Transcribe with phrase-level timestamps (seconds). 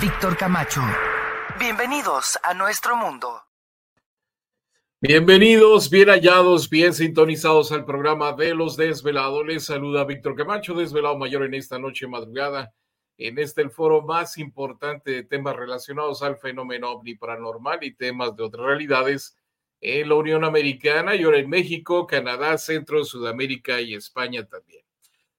[0.00, 0.80] Víctor Camacho.
[1.58, 3.42] Bienvenidos a nuestro mundo.
[5.00, 9.46] Bienvenidos, bien hallados, bien sintonizados al programa de los desvelados.
[9.46, 12.74] Les saluda Víctor Camacho, desvelado mayor en esta noche madrugada
[13.18, 18.34] en este el foro más importante de temas relacionados al fenómeno ovni paranormal y temas
[18.34, 19.36] de otras realidades
[19.80, 24.87] en la Unión Americana y ahora en México, Canadá, Centro, Sudamérica y España también.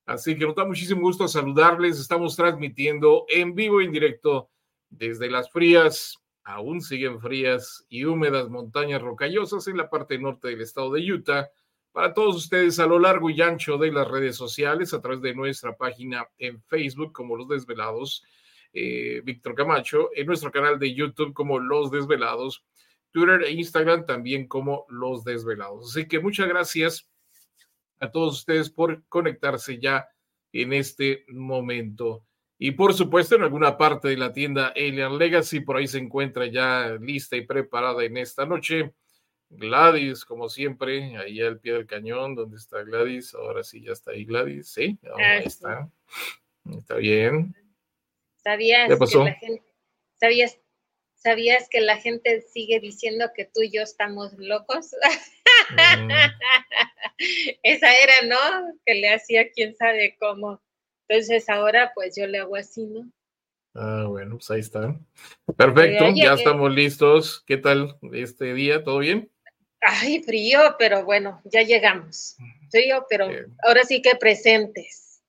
[0.09, 1.99] Así que nos da muchísimo gusto saludarles.
[1.99, 4.49] Estamos transmitiendo en vivo y en directo
[4.89, 10.61] desde las frías, aún siguen frías y húmedas montañas rocallosas en la parte norte del
[10.61, 11.51] estado de Utah
[11.91, 15.35] para todos ustedes a lo largo y ancho de las redes sociales, a través de
[15.35, 18.23] nuestra página en Facebook como Los Desvelados,
[18.73, 22.65] eh, Víctor Camacho, en nuestro canal de YouTube como Los Desvelados,
[23.11, 25.91] Twitter e Instagram también como Los Desvelados.
[25.91, 27.07] Así que muchas gracias
[27.99, 30.09] a todos ustedes por conectarse ya
[30.51, 32.25] en este momento.
[32.57, 36.45] Y por supuesto, en alguna parte de la tienda Alien Legacy, por ahí se encuentra
[36.47, 38.93] ya lista y preparada en esta noche
[39.49, 43.33] Gladys, como siempre, ahí al pie del cañón, donde está Gladys.
[43.33, 44.69] Ahora sí, ya está ahí Gladys.
[44.69, 45.89] Sí, ahí ah, está.
[46.77, 47.55] Está bien.
[48.43, 49.63] ¿Sabías Que la gente,
[50.19, 50.59] ¿sabías,
[51.15, 54.95] ¿Sabías que la gente sigue diciendo que tú y yo estamos locos?
[57.63, 58.73] Esa era, ¿no?
[58.85, 60.61] Que le hacía quién sabe cómo.
[61.07, 63.11] Entonces ahora pues yo le hago así, ¿no?
[63.75, 64.95] Ah, bueno, pues ahí está.
[65.55, 67.43] Perfecto, ya estamos listos.
[67.45, 68.83] ¿Qué tal este día?
[68.83, 69.31] ¿Todo bien?
[69.81, 72.35] Ay, frío, pero bueno, ya llegamos.
[72.69, 73.27] Frío, pero
[73.63, 75.21] ahora sí que presentes.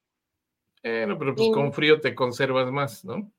[0.82, 3.30] Bueno, pero pues con frío te conservas más, ¿no?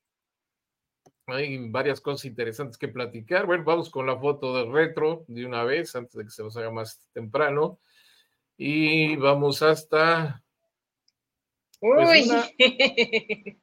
[1.26, 3.46] Hay varias cosas interesantes que platicar.
[3.46, 6.56] Bueno, vamos con la foto del retro de una vez, antes de que se nos
[6.56, 7.78] haga más temprano.
[8.56, 10.42] Y vamos hasta.
[11.80, 12.28] Pues,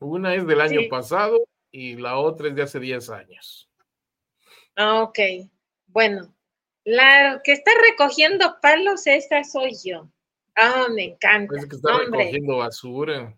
[0.00, 3.70] una, es del año pasado y la otra es de hace 10 años.
[4.76, 5.18] Ah, ok.
[5.86, 6.34] Bueno,
[6.88, 10.08] la que está recogiendo palos, esa soy yo.
[10.54, 11.56] Ah, me encanta.
[11.58, 13.36] Es que está recogiendo basura.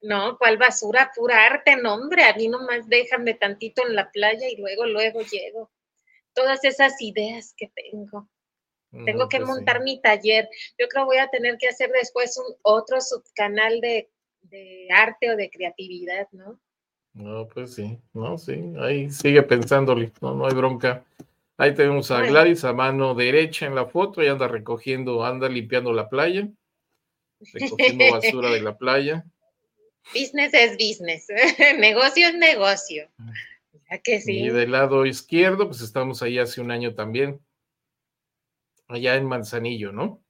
[0.00, 1.10] No, ¿cuál basura?
[1.14, 2.22] Pura arte, no, hombre.
[2.24, 5.70] A mí nomás déjame tantito en la playa y luego, luego llego.
[6.32, 8.28] Todas esas ideas que tengo.
[9.04, 10.48] Tengo que pues montar mi taller.
[10.78, 14.08] Yo creo que voy a tener que hacer después un otro subcanal de,
[14.42, 16.60] de arte o de creatividad, ¿no?
[17.12, 21.04] No, pues sí, no, sí, ahí sigue pensándole, no, no hay bronca.
[21.60, 25.92] Ahí tenemos a Gladys a mano derecha en la foto y anda recogiendo, anda limpiando
[25.92, 26.48] la playa,
[27.52, 29.24] recogiendo basura de la playa.
[30.14, 31.26] Business es business,
[31.78, 33.10] negocio es negocio.
[34.04, 34.44] que sí?
[34.44, 37.40] Y del lado izquierdo, pues estamos ahí hace un año también,
[38.86, 40.22] allá en Manzanillo, ¿no?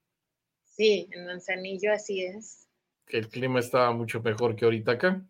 [0.65, 2.67] Sí, en Manzanillo así es.
[3.05, 5.23] Que el clima estaba mucho mejor que ahorita acá.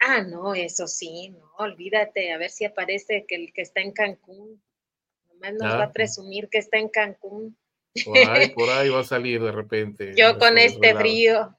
[0.00, 3.92] Ah, no, eso sí, no, olvídate, a ver si aparece que el que está en
[3.92, 4.62] Cancún.
[5.28, 7.56] Nomás nos va a presumir que está en Cancún.
[8.04, 10.14] Por ahí, por ahí va a salir de repente.
[10.16, 11.54] Yo con este frío.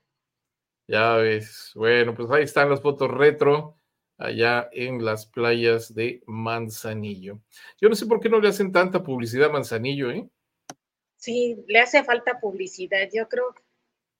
[0.87, 1.71] Ya ves.
[1.75, 3.75] Bueno, pues ahí están las fotos retro
[4.17, 7.39] allá en las playas de Manzanillo.
[7.79, 10.27] Yo no sé por qué no le hacen tanta publicidad a Manzanillo, ¿eh?
[11.15, 13.07] Sí, le hace falta publicidad.
[13.13, 13.53] Yo creo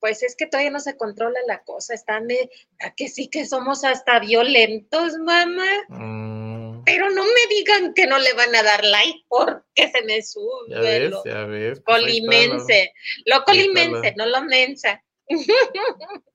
[0.02, 2.50] pues es que todavía no se controla la cosa, están de,
[2.80, 5.70] ¿a que sí que somos hasta violentos, mamá?
[5.90, 6.84] Mm.
[6.84, 10.70] Pero no me digan que no le van a dar like porque se me sube.
[10.70, 11.82] Ya ves, ya ves.
[11.86, 12.94] Pues colimense,
[13.26, 15.02] lo, colimense, no lo mensa.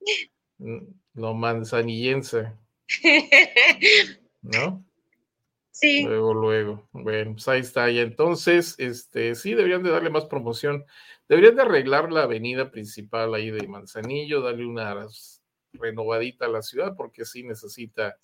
[0.58, 2.50] Mm, lo manzanillense.
[4.40, 4.82] ¿No?
[5.70, 6.04] Sí.
[6.04, 6.88] Luego, luego.
[6.92, 7.90] Bueno, pues ahí está.
[7.90, 10.86] Y entonces, este, sí, deberían de darle más promoción.
[11.28, 15.06] Deberían de arreglar la avenida principal ahí de Manzanillo, darle una
[15.72, 18.16] renovadita a la ciudad, porque sí necesita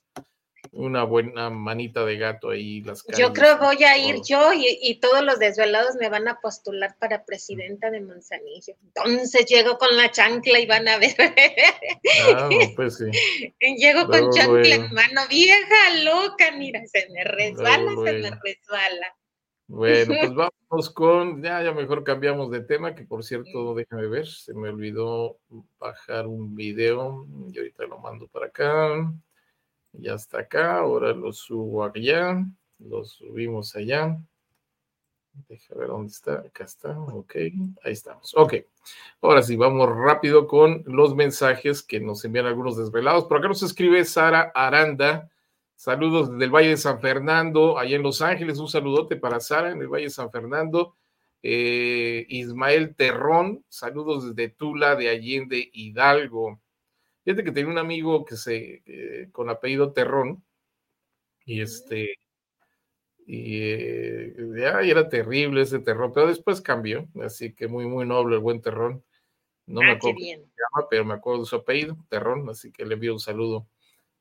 [0.70, 3.19] una buena manita de gato ahí las calles.
[3.19, 7.25] Yo creo voy a ir yo y, todos los desvelados me van a postular para
[7.25, 8.75] presidenta de Manzanillo.
[8.82, 11.16] Entonces llego con la chancla y van a ver.
[12.37, 13.55] Ah, pues sí.
[13.76, 19.16] Llego con chancla en mano, vieja loca, mira, se me resbala, se me resbala.
[19.72, 20.34] Bueno, pues
[20.70, 24.69] vamos con, ya, ya mejor cambiamos de tema, que por cierto, déjame ver, se me
[24.69, 25.38] olvidó
[25.78, 29.10] bajar un video y ahorita lo mando para acá.
[29.92, 32.44] Ya está acá, ahora lo subo allá,
[32.80, 34.19] lo subimos allá.
[35.48, 36.34] Deja ver dónde está.
[36.34, 36.98] Acá está.
[36.98, 37.36] Ok,
[37.82, 38.34] ahí estamos.
[38.36, 38.54] Ok.
[39.22, 43.24] Ahora sí, vamos rápido con los mensajes que nos envían algunos desvelados.
[43.24, 45.31] Por acá nos escribe Sara Aranda.
[45.82, 48.61] Saludos desde el Valle de San Fernando, allá en Los Ángeles.
[48.61, 50.94] Un saludote para Sara en el Valle de San Fernando.
[51.43, 56.61] Eh, Ismael Terrón, saludos desde Tula de Allende Hidalgo.
[57.25, 60.44] Fíjate que tenía un amigo que se, eh, con apellido Terrón,
[61.46, 62.14] y este,
[63.26, 64.37] y eh,
[64.84, 69.02] era terrible ese terrón, pero después cambió, así que muy, muy noble el buen terrón.
[69.67, 72.70] No me ah, acuerdo cómo se llama, pero me acuerdo de su apellido, Terrón, así
[72.70, 73.67] que le envío un saludo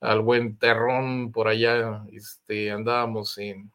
[0.01, 2.03] al buen Terrón por allá.
[2.12, 3.71] Este, andábamos en.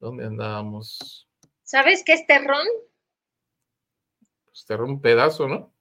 [0.00, 1.28] ¿Dónde andábamos?
[1.62, 2.66] ¿Sabes qué es Terrón?
[4.46, 5.72] Pues Terrón, pedazo, ¿no?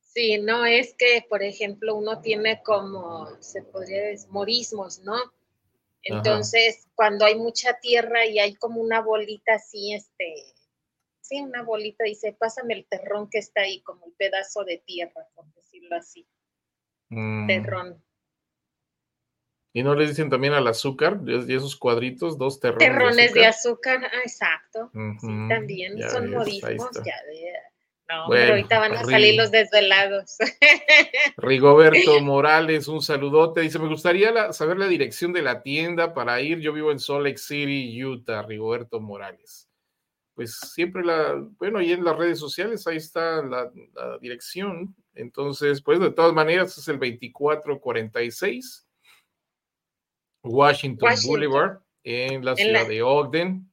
[0.00, 5.16] Sí, no es que, por ejemplo, uno tiene como, se podría decir, morismos, ¿no?
[6.02, 10.54] Entonces, cuando hay mucha tierra y hay como una bolita así, este,
[11.20, 15.28] sí, una bolita, dice, pásame el terrón que está ahí, como el pedazo de tierra,
[15.34, 16.26] por decirlo así.
[17.10, 17.46] Mm.
[17.46, 18.02] Terrón.
[19.72, 21.20] ¿Y no le dicen también al azúcar?
[21.26, 22.36] ¿Y esos cuadritos?
[22.38, 22.88] Dos terrones.
[22.88, 24.90] Terrones de azúcar, ah, exacto.
[24.92, 27.52] sí, también son morismos, ya de
[28.10, 30.36] no, pero ahorita van a salir los desvelados.
[31.36, 33.60] Rigoberto Morales, un saludote.
[33.60, 36.58] Dice, me gustaría saber la dirección de la tienda para ir.
[36.58, 39.68] Yo vivo en Salt Lake City, Utah, Rigoberto Morales.
[40.34, 43.70] Pues siempre la, bueno, y en las redes sociales ahí está la,
[44.20, 44.96] dirección.
[45.20, 48.86] Entonces, pues de todas maneras es el 2446
[50.42, 53.70] Washington, Boulevard en la ciudad de Ogden.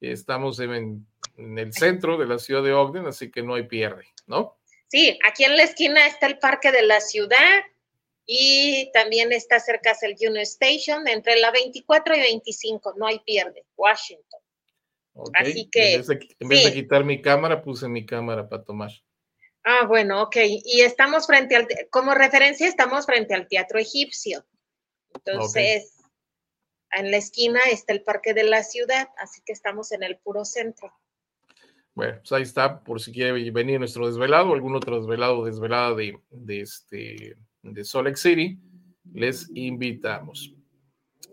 [0.00, 1.06] Estamos en
[1.38, 4.58] en el centro de la ciudad de Ogden, así que no hay pierde, ¿no?
[4.88, 7.62] Sí, aquí en la esquina está el parque de la ciudad
[8.26, 13.64] y también está cerca el Union Station, entre la 24 y 25, no hay pierde,
[13.76, 14.40] Washington.
[15.34, 15.94] Así que...
[15.94, 18.90] En vez, de, quitar mi cámara, puse mi cámara para tomar.
[19.64, 20.36] Ah, bueno, ok.
[20.64, 24.46] Y estamos frente al, como referencia, estamos frente al Teatro Egipcio.
[25.14, 25.96] Entonces,
[26.92, 30.44] en la esquina está el Parque de la Ciudad, así que estamos en el puro
[30.44, 30.92] centro.
[31.94, 36.18] Bueno, pues ahí está, por si quiere venir nuestro desvelado, algún otro desvelado, desvelada de,
[36.30, 38.58] de, este, de Solex City,
[39.12, 40.54] les invitamos.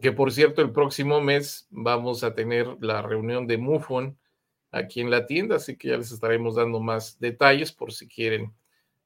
[0.01, 4.17] Que por cierto, el próximo mes vamos a tener la reunión de MUFON
[4.75, 8.53] aquí en la tienda, así que ya les estaremos dando más detalles por si quieren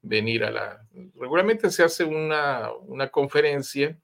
[0.02, 0.88] venir a la...
[1.16, 3.98] Regularmente se hace una, una conferencia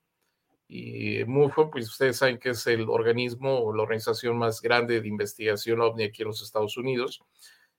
[0.68, 5.08] y MUFON, pues ustedes saben que es el organismo o la organización más grande de
[5.08, 7.22] investigación ovni aquí en los Estados Unidos.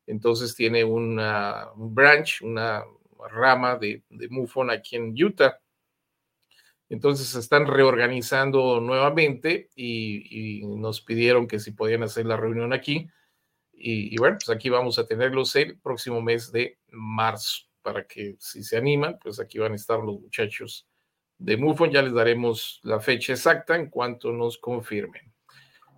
[0.07, 2.85] Entonces tiene una un branch, una
[3.31, 5.61] rama de, de MUFON aquí en Utah.
[6.89, 13.09] Entonces se están reorganizando nuevamente y, nos pidieron que si podían hacer la reunión aquí.
[13.79, 18.35] Y, y, bueno, pues aquí vamos a tenerlos el próximo mes de marzo para que
[18.41, 20.89] si se animan, pues aquí van a estar los muchachos
[21.39, 21.91] de MUFON.
[21.93, 25.33] Ya les daremos la fecha exacta en cuanto nos confirmen.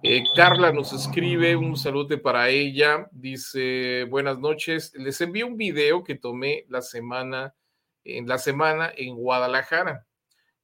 [0.02, 3.08] Eh, Carla nos escribe un saludo para ella.
[3.10, 4.92] Dice, buenas noches.
[4.96, 7.54] Les envío un video que tomé la semana,
[8.04, 10.06] en la semana en Guadalajara,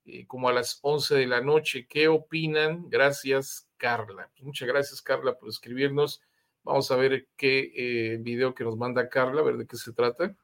[0.05, 1.87] eh, como a las 11 de la noche.
[1.89, 2.89] ¿Qué opinan?
[2.91, 4.31] Gracias, Carla.
[4.41, 6.21] Muchas gracias, Carla, por escribirnos.
[6.65, 7.73] Vamos a ver qué
[8.15, 10.35] eh, video que nos manda Carla, a ver de qué se trata.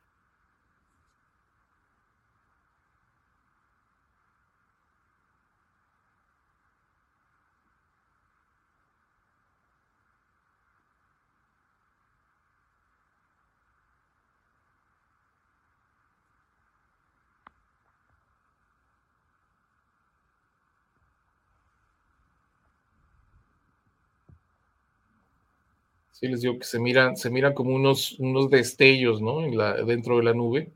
[26.20, 29.42] Sí, les digo que se miran, se miran como unos, unos destellos, ¿no?
[29.42, 30.70] En la, dentro de la nube.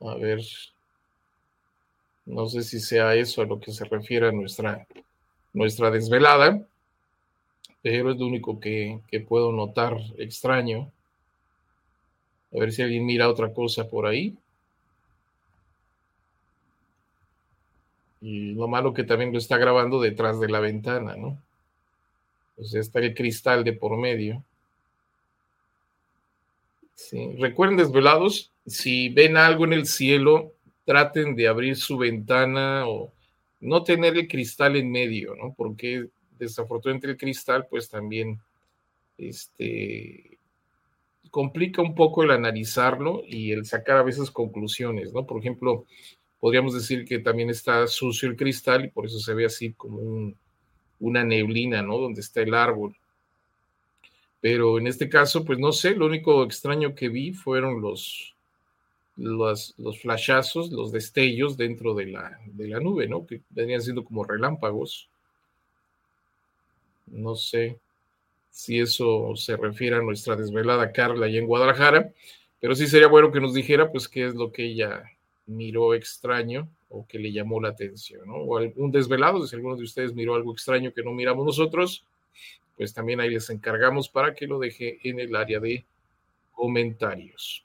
[0.00, 0.40] A ver.
[2.26, 4.86] No sé si sea eso a lo que se refiere a nuestra,
[5.52, 6.64] nuestra desvelada,
[7.82, 10.92] pero es lo único que, que puedo notar extraño.
[12.54, 14.36] A ver si alguien mira otra cosa por ahí.
[18.20, 21.38] Y lo malo que también lo está grabando detrás de la ventana, ¿no?
[22.62, 24.44] Sea, está el cristal de por medio.
[27.38, 30.52] Recuerden, desvelados, si ven algo en el cielo,
[30.84, 33.12] traten de abrir su ventana o
[33.60, 35.54] no tener el cristal en medio, ¿no?
[35.56, 38.40] Porque desafortunadamente el cristal, pues también,
[39.16, 40.38] este,
[41.30, 45.26] complica un poco el analizarlo y el sacar a veces conclusiones, ¿no?
[45.26, 45.86] Por ejemplo,
[46.40, 50.32] podríamos decir que también está sucio el cristal y por eso se ve así como
[51.00, 51.98] una neblina, ¿no?
[51.98, 52.96] Donde está el árbol.
[54.40, 58.36] Pero en este caso, pues no sé, lo único extraño que vi fueron los,
[59.16, 63.26] los, flashazos, los destellos dentro de la, de la nube, ¿no?
[63.26, 65.08] Que venían siendo como relámpagos.
[67.06, 67.78] No sé
[68.50, 72.12] si eso se refiere a nuestra desvelada Carla allá en Guadalajara,
[72.60, 75.04] pero sí sería bueno que nos dijera, pues, qué es lo que ella
[75.46, 78.36] miró extraño o que le llamó la atención, ¿no?
[78.36, 82.04] O algún desvelado, si alguno de ustedes miró algo extraño que no miramos nosotros,
[82.76, 85.84] pues también ahí les encargamos para que lo deje en el área de
[86.52, 87.64] comentarios.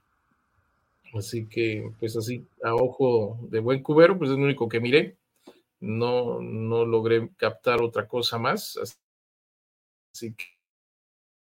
[1.13, 5.15] Así que, pues así, a ojo de buen cubero, pues es lo único que miré.
[5.79, 8.79] No, no logré captar otra cosa más.
[10.11, 10.35] Así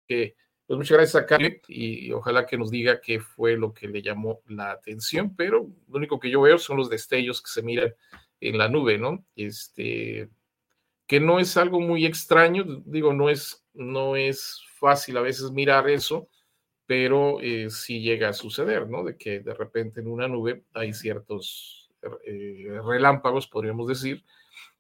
[0.08, 3.88] que, pues muchas gracias a Karen y, ojalá que nos diga qué fue lo que
[3.88, 7.62] le llamó la atención, pero lo único que yo veo son los destellos que se
[7.62, 7.94] miran
[8.40, 9.26] en la nube, ¿no?
[9.36, 10.30] Este,
[11.06, 15.90] que no es algo muy extraño, digo, no es, no es fácil a veces mirar
[15.90, 16.30] eso,
[16.86, 19.04] pero eh, sí llega a suceder, ¿no?
[19.04, 21.90] De que de repente en una nube hay ciertos
[22.26, 24.24] eh, relámpagos, podríamos decir,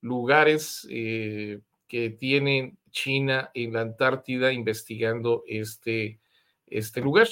[0.00, 6.20] lugares eh, que tienen China en la Antártida investigando este,
[6.66, 7.28] este lugar.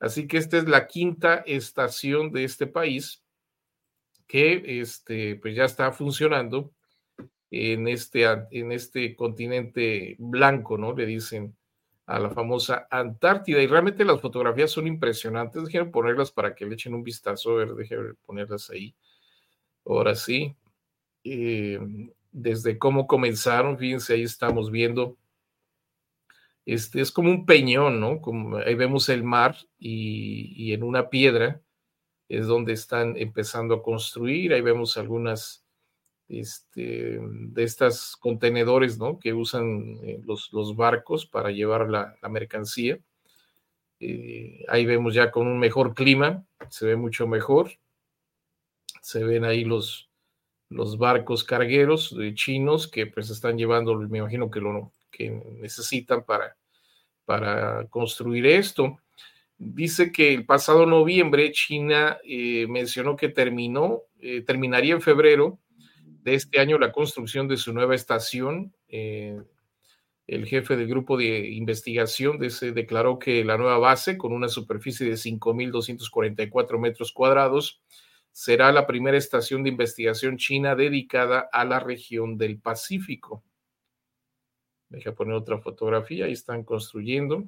[0.00, 3.22] Así que esta es la quinta estación de este país
[4.26, 6.72] que este, pues ya está funcionando
[7.50, 10.92] en este, en este continente blanco, ¿no?
[10.92, 11.56] Le dicen
[12.06, 13.62] a la famosa Antártida.
[13.62, 15.64] Y realmente las fotografías son impresionantes.
[15.64, 17.52] Déjenme ponerlas para que le echen un vistazo.
[17.52, 18.94] A ver, déjenme ponerlas ahí.
[19.84, 20.54] Ahora sí.
[21.24, 21.80] Eh,
[22.32, 25.16] desde cómo comenzaron, fíjense, ahí estamos viendo.
[26.66, 28.20] Este es como un peñón, ¿no?
[28.20, 31.60] Como, ahí vemos el mar y, en una piedra
[32.28, 34.52] es donde están empezando a construir.
[34.52, 35.64] Ahí vemos algunas
[36.28, 39.18] este, de estos contenedores ¿no?
[39.18, 42.98] que usan eh, los, los, barcos para llevar la, mercancía.
[44.00, 47.70] Eh, ahí vemos ya con un mejor clima, se ve mucho mejor.
[49.02, 50.08] Se ven ahí los,
[50.74, 56.56] los barcos cargueros chinos que pues están llevando, me imagino que lo que necesitan para,
[57.24, 58.98] para construir esto.
[59.56, 64.02] Dice que el pasado noviembre China eh, mencionó que terminó,
[64.46, 65.58] terminaría en febrero
[66.24, 68.74] de este año la construcción de su nueva estación.
[68.88, 69.38] Eh,
[70.26, 74.48] el jefe del grupo de investigación de ese declaró que la nueva base, con una
[74.48, 77.82] superficie de 5.244 metros cuadrados,
[78.34, 83.44] será la primera estación de investigación china dedicada a la región del Pacífico.
[84.88, 87.44] Deja poner otra fotografía, ahí están construyendo.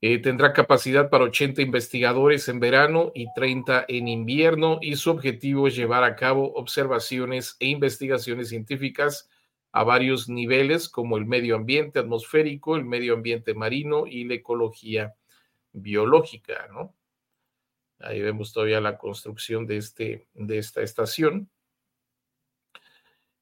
[0.00, 5.68] Eh, tendrá capacidad para 80 investigadores en verano y 30 en invierno y su objetivo
[5.68, 9.30] es llevar a cabo observaciones e investigaciones científicas
[9.70, 15.14] a varios niveles como el medio ambiente atmosférico, el medio ambiente marino y la ecología
[15.72, 16.96] biológica, ¿no?
[18.00, 21.50] Ahí vemos todavía la construcción de, este, de esta estación.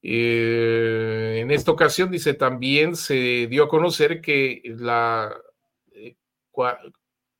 [0.02, 5.34] Eh, en esta ocasión, dice, también se dio a conocer que la,
[5.92, 6.16] eh,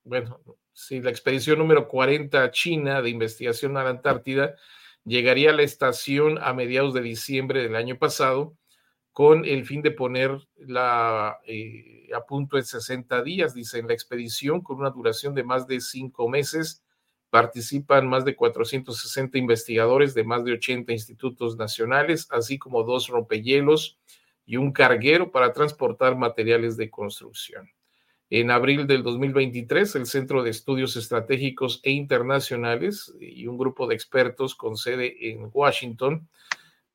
[0.05, 0.41] bueno,
[0.73, 4.57] si la expedición número 40 china de investigación a la Antártida
[5.05, 8.57] llegaría a la estación a mediados de diciembre del año pasado
[9.13, 13.95] con el fin de poner la, eh, a punto en 60 días, dice, en la
[13.95, 16.85] expedición con una duración de más de cinco meses.
[17.31, 23.99] Participan más de 460 investigadores de más de 80 institutos nacionales, así como dos rompehielos
[24.47, 27.71] y un carguero para transportar materiales de construcción.
[28.31, 33.95] En abril del 2023, el Centro de Estudios Estratégicos e Internacionales y un grupo de
[33.95, 36.29] expertos con sede en Washington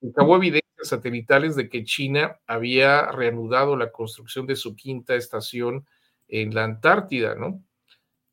[0.07, 5.87] acabó evidencias satelitales de que China había reanudado la construcción de su quinta estación
[6.27, 7.63] en la Antártida, ¿no?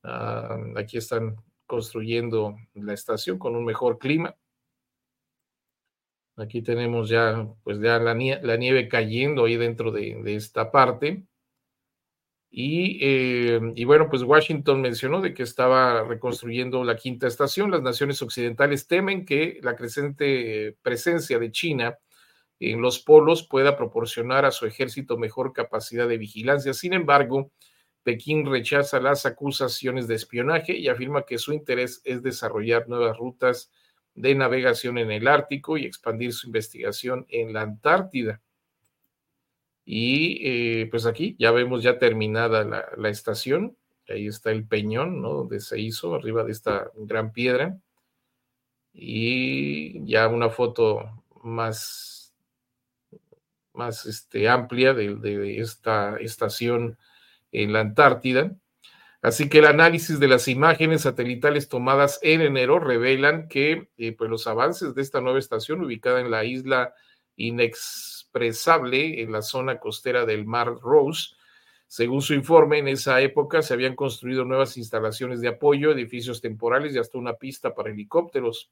[0.03, 1.37] Ah, aquí están
[1.71, 4.37] construyendo la estación con un mejor clima.
[6.37, 11.23] Aquí tenemos ya, pues ya la, nieve, cayendo ahí dentro de, esta parte.
[12.51, 17.71] Y, eh, y, bueno, pues Washington mencionó de que estaba reconstruyendo la quinta estación.
[17.71, 21.99] Las naciones occidentales temen que la creciente presencia de China
[22.59, 26.75] en los polos pueda proporcionar a su ejército mejor capacidad de vigilancia.
[26.75, 27.53] Sin embargo,
[28.03, 33.71] Pekín rechaza las acusaciones de espionaje y afirma que su interés es desarrollar nuevas rutas
[34.15, 38.41] de navegación en el Ártico y expandir su investigación en la Antártida.
[39.85, 40.41] Y
[40.83, 42.65] eh, pues aquí ya vemos ya terminada
[42.97, 43.77] la, estación.
[44.09, 45.31] Ahí está el peñón, ¿no?
[45.31, 47.79] Donde se hizo, arriba de esta gran piedra.
[48.93, 52.35] Y ya una foto más,
[53.73, 56.99] más este, amplia de, de esta estación
[57.53, 58.57] en la Antártida.
[59.23, 64.31] Así que el análisis de las imágenes satelitales tomadas en enero revelan que eh, pues
[64.31, 66.95] los avances de esta nueva estación ubicada en la isla
[67.37, 71.35] inexpresable en la zona costera del Mar Rose.
[71.87, 76.95] Según su informe, en esa época se habían construido nuevas instalaciones de apoyo, edificios temporales
[76.95, 78.71] y hasta una pista para helicópteros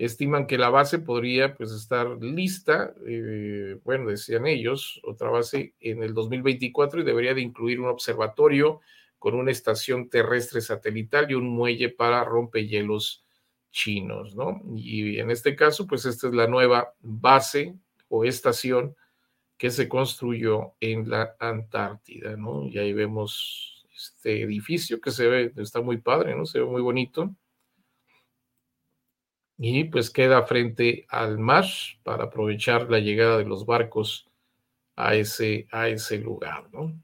[0.00, 6.02] estiman que la base podría pues estar lista, eh, bueno, decían ellos, otra base en
[6.02, 8.80] el 2024 y debería de incluir un observatorio
[9.18, 13.26] con una estación terrestre satelital y un muelle para rompehielos
[13.70, 14.62] chinos, ¿no?
[14.74, 17.76] Y en este caso, pues esta es la nueva base
[18.08, 18.96] o estación
[19.58, 22.66] que se construyó en la Antártida, ¿no?
[22.66, 26.46] Y ahí vemos este edificio que se ve, está muy padre, ¿no?
[26.46, 27.34] Se ve muy bonito
[29.62, 31.66] y pues queda frente al mar
[32.02, 34.26] para aprovechar la llegada de los barcos
[34.96, 36.98] a ese, a ese lugar, ¿no?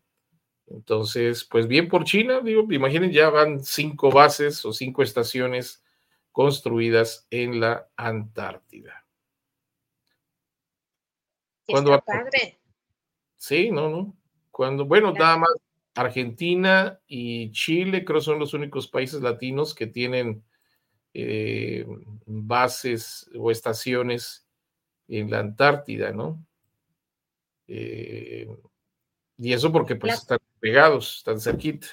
[0.67, 5.85] Entonces, pues bien por China, digo, imaginen, ya van cinco bases o cinco estaciones
[6.33, 9.05] construidas en la Antártida.
[11.67, 12.59] ¿Cuándo padre.
[13.37, 14.17] Sí, no, no.
[14.51, 15.51] Cuando, bueno, nada más
[15.95, 20.43] Argentina y Chile creo son los únicos países latinos que tienen
[21.19, 21.87] eh,
[22.27, 24.47] bases o estaciones
[25.09, 26.45] en la Antártida, ¿no?
[27.69, 28.47] Eh,
[29.39, 31.87] y eso porque pues están pegados, están cerquita.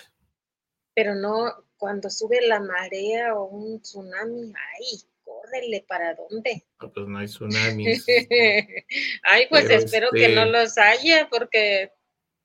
[0.93, 6.65] Pero no, cuando sube la marea o un tsunami, ay, córrele, ¿para dónde?
[6.81, 8.05] No, pues no hay tsunamis.
[9.23, 11.93] ay, pues espero que no este los haya, porque,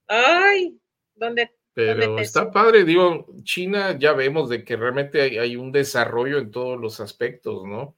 [0.06, 0.80] ay,
[1.16, 6.50] ¿dónde pero está padre, digo, China ya vemos de que realmente hay, un desarrollo en
[6.50, 7.96] todos los aspectos, ¿no?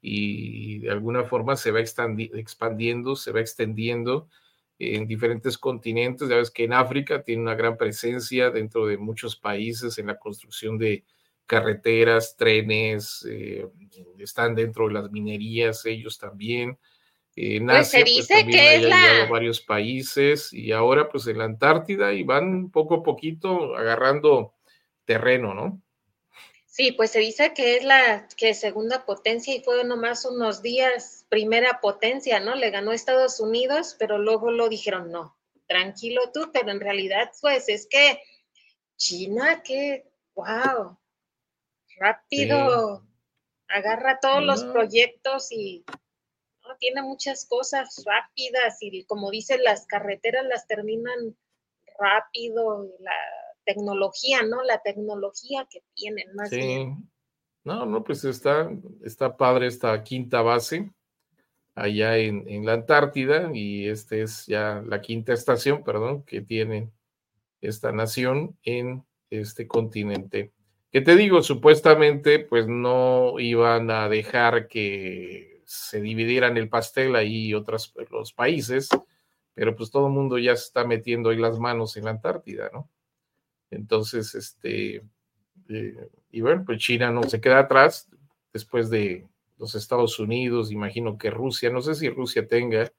[0.00, 4.30] Y de alguna forma se va expandiendo, se va extendiendo
[4.78, 6.26] en diferentes continentes.
[6.26, 10.18] Ya ves que en África tiene una gran presencia dentro de muchos países en la
[10.18, 11.04] construcción de
[11.44, 13.68] carreteras, trenes, eh,
[14.16, 16.78] están dentro de las minerías ellos también.
[17.40, 19.28] En pues se pues, dice que es la...
[19.30, 24.54] varios países y ahora pues en la Antártida y van poco a poquito agarrando
[25.04, 25.80] terreno, ¿no?
[26.66, 31.26] Sí, pues se dice que es la que segunda potencia y fue nomás unos días
[31.28, 32.56] primera potencia, ¿no?
[32.56, 37.68] Le ganó Estados Unidos, pero luego lo dijeron, no, tranquilo tú, pero en realidad pues
[37.68, 38.20] es que
[38.96, 40.98] China, que, wow,
[42.00, 43.06] rápido,
[43.68, 45.84] agarra todos los proyectos y
[46.76, 51.36] tiene muchas cosas rápidas y como dicen, las carreteras las terminan
[51.98, 53.12] rápido, la
[53.64, 54.62] tecnología, ¿no?
[54.62, 56.86] La tecnología que tienen más sí.
[57.64, 58.70] No, no, pues está,
[59.04, 60.90] está padre esta quinta base
[61.74, 66.90] allá en, en la Antártida y esta es ya la quinta estación, perdón, que tiene
[67.60, 70.52] esta nación en este continente
[70.90, 77.52] que te digo, supuestamente pues no iban a dejar que se dividieran el pastel ahí
[77.52, 78.88] otros los países,
[79.52, 82.70] pero pues todo el mundo ya se está metiendo ahí las manos en la Antártida,
[82.72, 82.88] ¿no?
[83.70, 85.04] Entonces, este,
[85.68, 88.08] eh, y bueno, pues China no se queda atrás
[88.50, 89.26] después de
[89.58, 92.90] los Estados Unidos, imagino que Rusia, no sé si Rusia tenga,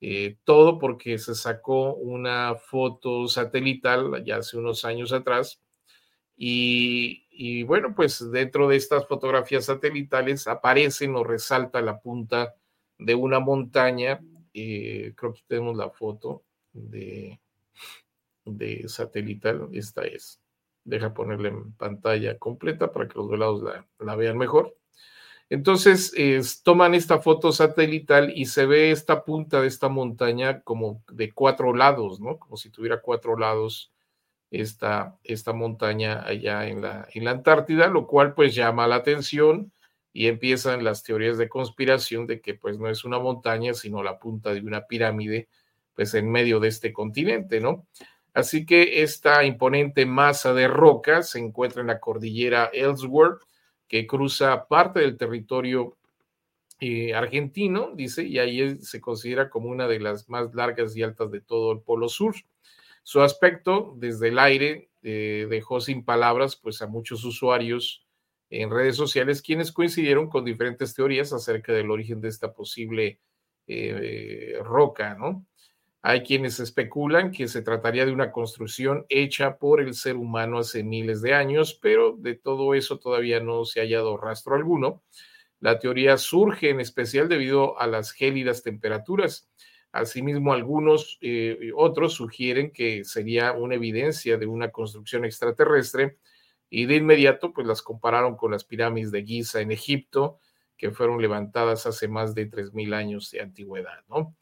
[0.00, 5.60] Eh, todo porque se sacó una foto satelital ya hace unos años atrás
[6.40, 12.54] y, bueno, pues dentro de estas fotografías satelitales aparece o resalta la punta
[12.98, 14.20] de una montaña.
[14.54, 17.40] Eh, creo que tenemos la foto de,
[18.44, 19.68] de satelital.
[19.72, 20.40] Esta es.
[20.84, 23.62] Deja ponerla en pantalla completa para que los velados
[23.98, 24.78] la vean mejor.
[25.50, 26.12] Entonces,
[26.62, 31.74] toman esta foto satelital y se ve esta punta de esta montaña como de cuatro
[31.74, 32.38] lados, ¿no?
[32.38, 33.90] Como si tuviera cuatro lados
[34.50, 39.72] esta, esta montaña allá en la, en la Antártida, lo cual pues llama la atención
[40.12, 44.18] y empiezan las teorías de conspiración de que pues no es una montaña, sino la
[44.18, 45.48] punta de una pirámide,
[45.94, 47.86] pues en medio de este continente, ¿no?
[48.34, 53.42] Así que esta imponente masa de roca se encuentra en la cordillera Ellsworth,
[53.88, 55.96] que cruza parte del territorio
[56.80, 61.32] eh, argentino, dice, y ahí se considera como una de las más largas y altas
[61.32, 62.36] de todo el Polo Sur.
[63.08, 68.06] Su aspecto desde el aire eh, dejó sin palabras pues a muchos usuarios
[68.50, 73.18] en redes sociales quienes coincidieron con diferentes teorías acerca del origen de esta posible
[73.66, 75.46] eh, roca, ¿no?
[76.02, 80.84] Hay quienes especulan que se trataría de una construcción hecha por el ser humano hace
[80.84, 85.02] miles de años, pero de todo eso todavía no se ha hallado rastro alguno.
[85.60, 89.48] La teoría surge en especial debido a las gélidas temperaturas.
[89.98, 96.18] Asimismo, algunos eh, otros sugieren que sería una evidencia de una construcción extraterrestre
[96.70, 100.38] y de inmediato pues las compararon con las pirámides de Giza en Egipto,
[100.76, 104.36] que fueron levantadas hace más de 3.000 años de antigüedad, ¿no?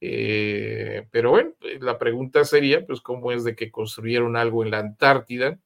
[0.00, 4.70] Eh, pero bueno, eh, la pregunta sería, pues, ¿cómo es de que construyeron algo en
[4.70, 5.58] la Antártida?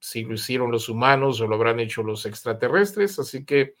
[0.00, 3.18] Si lo hicieron los humanos o lo habrán hecho los extraterrestres.
[3.18, 3.74] Así que,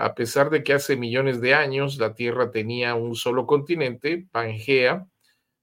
[0.00, 5.06] a pesar de que hace millones de años la Tierra tenía un solo continente, Pangea,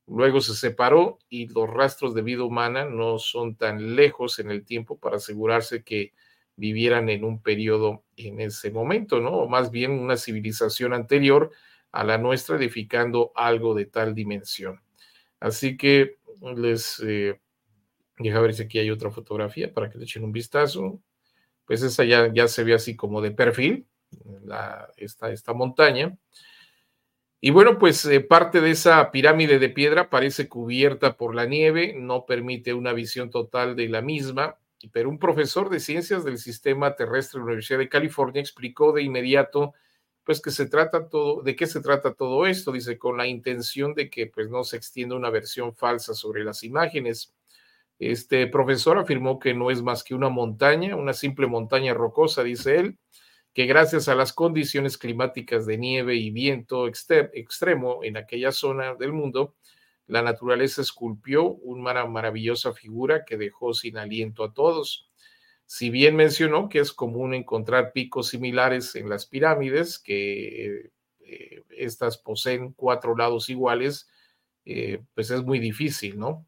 [0.05, 4.63] luego se separó y los rastros de vida humana no son tan lejos en el
[4.63, 6.13] tiempo para asegurarse que
[6.55, 9.31] vivieran en un periodo en ese momento, ¿no?
[9.31, 11.49] O más bien una civilización anterior
[11.91, 14.81] a la nuestra, edificando algo de tal dimensión.
[15.39, 16.17] Así que
[16.55, 17.39] les eh,
[18.19, 21.01] deja ver si aquí hay otra fotografía para que le echen un vistazo.
[21.65, 23.87] Pues esa ya, ya se ve así como de perfil,
[24.97, 26.17] esta, esta montaña.
[27.39, 31.93] Y bueno, pues eh, parte de esa pirámide de piedra parece cubierta por la nieve,
[31.95, 34.57] no permite una visión total de la misma,
[34.91, 39.03] pero un profesor de ciencias del sistema terrestre de la Universidad de California explicó de
[39.03, 39.73] inmediato
[40.27, 42.73] pues que se trata todo, ¿de qué se trata todo esto?
[42.73, 46.63] Dice, con la intención de que pues no se extienda una versión falsa sobre las
[46.65, 47.33] imágenes.
[47.97, 52.75] Este profesor afirmó que no es más que una montaña, una simple montaña rocosa, dice
[52.75, 52.97] él,
[53.57, 59.13] que gracias a las condiciones climáticas de nieve y viento extremo en aquella zona del
[59.13, 59.55] mundo,
[60.05, 65.09] la naturaleza esculpió una maravillosa figura que dejó sin aliento a todos.
[65.65, 70.91] Si bien mencionó que es común encontrar picos similares en las pirámides, que
[71.21, 74.07] eh, estas poseen cuatro lados iguales,
[74.65, 76.45] eh, pues es muy difícil, ¿no?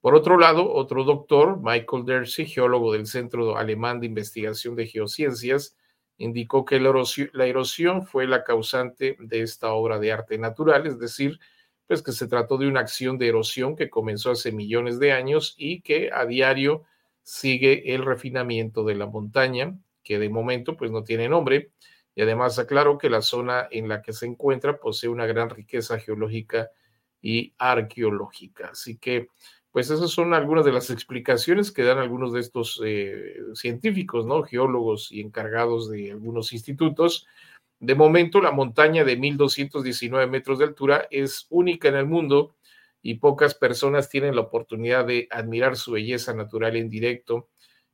[0.00, 5.76] Por otro lado, otro doctor, Michael Dersey, geólogo del Centro Alemán de Investigación de Geociencias,
[6.18, 11.38] indicó que la erosión, fue la causante de esta obra de arte natural, es decir,
[11.86, 15.54] pues que se trató de una acción de erosión que comenzó hace millones de años
[15.58, 16.84] y que a diario
[17.22, 21.72] sigue el refinamiento de la montaña, que de momento pues no tiene nombre,
[22.14, 25.98] y además aclaró que la zona en la que se encuentra posee una gran riqueza
[25.98, 26.70] geológica
[27.20, 28.68] y arqueológica.
[28.68, 29.28] Así que,
[29.74, 34.44] pues esas son algunas de las explicaciones que dan algunos de estos eh, científicos, ¿no?
[34.44, 37.26] Geólogos y encargados de algunos institutos.
[37.80, 42.54] De momento, la montaña de 1219 metros de altura es única en el mundo
[43.02, 47.48] y pocas personas tienen la oportunidad de admirar su belleza natural en directo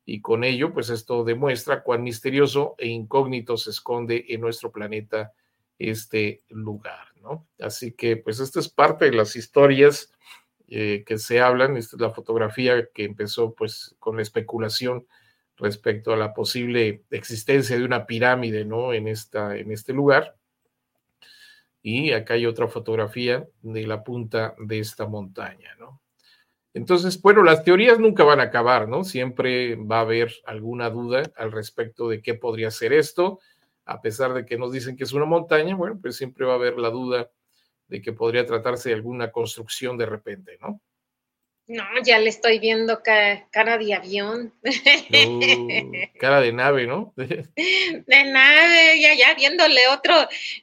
[0.04, 5.32] y con ello, pues esto demuestra cuán misterioso e incógnito se esconde en nuestro planeta
[5.78, 7.48] este lugar, ¿no?
[7.58, 10.12] Así que, pues esta es parte de las historias
[10.72, 15.04] eh, que se hablan, esta es la fotografía que empezó pues con la especulación
[15.56, 18.92] respecto a la posible existencia de una pirámide, ¿no?
[18.92, 20.37] En, esta, en este lugar.
[21.83, 26.00] Y acá hay otra fotografía de la punta de esta montaña, ¿no?
[26.72, 29.02] Entonces, bueno, las teorías nunca van a acabar, ¿no?
[29.02, 33.40] Siempre va a haber alguna duda al respecto de qué podría ser esto,
[33.87, 36.56] a pesar de que nos dicen que es una montaña, bueno, pues siempre va a
[36.56, 37.28] haber la duda
[37.90, 40.81] de que podría tratarse de alguna construcción de repente, ¿no?
[41.66, 44.53] No, ya le estoy viendo cara, de avión.
[46.18, 47.12] cara de nave, ¿no?
[47.16, 50.14] de nave, ya, ya viéndole otro,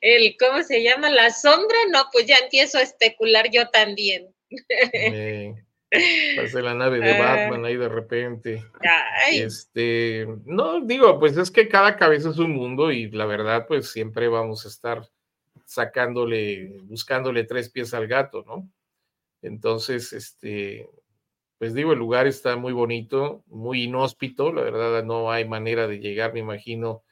[0.02, 1.10] el, ¿cómo se llama?
[1.10, 4.34] La sombra, no, pues ya empiezo a especular yo también.
[5.90, 8.66] Parece la nave de Batman ahí de repente.
[9.32, 13.92] Este, no, digo, pues es que cada cabeza es un mundo y la verdad, pues
[13.92, 15.04] siempre vamos a estar
[15.68, 18.72] sacándole, buscándole tres pies al gato, ¿no?
[19.42, 20.90] Entonces, este,
[21.58, 26.00] pues digo, el lugar está muy bonito, muy inhóspito, la verdad no hay manera de
[26.00, 27.04] llegar, me imagino,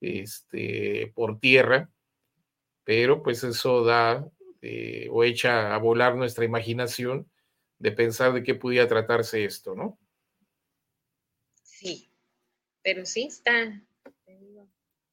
[0.00, 1.90] este, por tierra,
[2.84, 4.30] pero pues eso da
[4.60, 7.30] eh, o echa a volar nuestra imaginación
[7.78, 9.98] de pensar de qué pudiera tratarse esto, ¿no?
[11.62, 12.10] Sí,
[12.82, 13.82] pero sí está.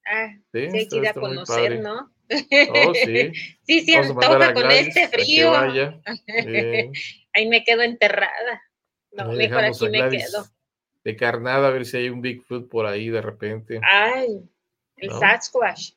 [0.06, 2.12] Ah, sí, hay que ir a conocer, ¿no?
[2.30, 3.32] Oh, sí.
[3.64, 5.54] sí, sí, antoja con este frío.
[7.34, 8.62] Ahí me quedo enterrada.
[9.12, 10.46] No, mejor aquí me quedo.
[11.04, 13.80] De carnada, a ver si hay un Bigfoot por ahí de repente.
[13.84, 14.42] Ay,
[14.96, 15.92] el Sasquatch.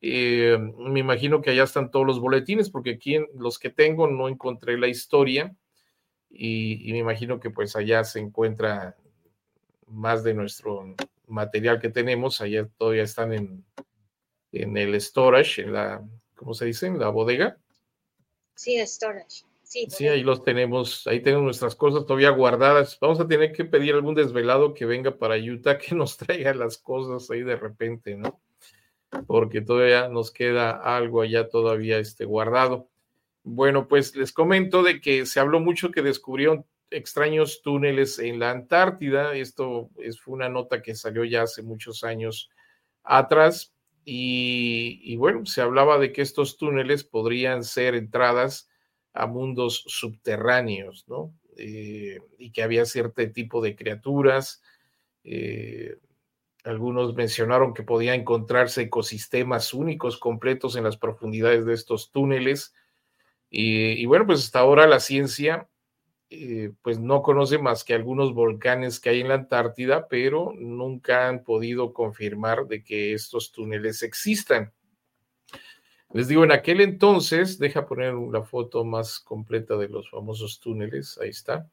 [0.00, 4.28] me imagino que allá están todos los boletines, porque aquí en los que tengo no
[4.28, 5.56] encontré la historia
[6.28, 8.96] y, y me imagino que pues allá se encuentra
[9.86, 10.94] más de nuestro
[11.26, 13.64] material que tenemos, allá todavía están en,
[14.52, 16.86] en el storage, en la, ¿cómo se dice?
[16.86, 17.56] En la bodega.
[18.54, 19.44] Sí, storage.
[19.74, 22.96] Sí, sí, ahí los tenemos, ahí tenemos nuestras cosas todavía guardadas.
[23.00, 26.78] Vamos a tener que pedir algún desvelado que venga para Utah que nos traiga las
[26.78, 28.40] cosas ahí de repente, ¿no?
[29.26, 32.88] Porque todavía nos queda algo allá todavía este, guardado.
[33.42, 38.52] Bueno, pues les comento de que se habló mucho que descubrieron extraños túneles en la
[38.52, 39.34] Antártida.
[39.34, 42.48] Esto es, fue una nota que salió ya hace muchos años
[43.02, 43.74] atrás.
[44.04, 48.70] Y, bueno, se hablaba de que estos túneles podrían ser entradas
[49.14, 51.32] a mundos subterráneos, ¿no?
[51.56, 54.60] Eh, y que había cierto tipo de criaturas,
[55.22, 55.96] eh,
[56.64, 62.74] algunos mencionaron que podía encontrarse ecosistemas únicos completos en las profundidades de estos túneles.
[63.50, 65.68] Y, bueno, pues hasta ahora la ciencia
[66.30, 71.28] eh, pues no conoce más que algunos volcanes que hay en la Antártida, pero nunca
[71.28, 74.73] han podido confirmar de que estos túneles existan.
[76.14, 81.18] Les digo, en aquel entonces, deja poner la foto más completa de los famosos túneles,
[81.20, 81.68] ahí está.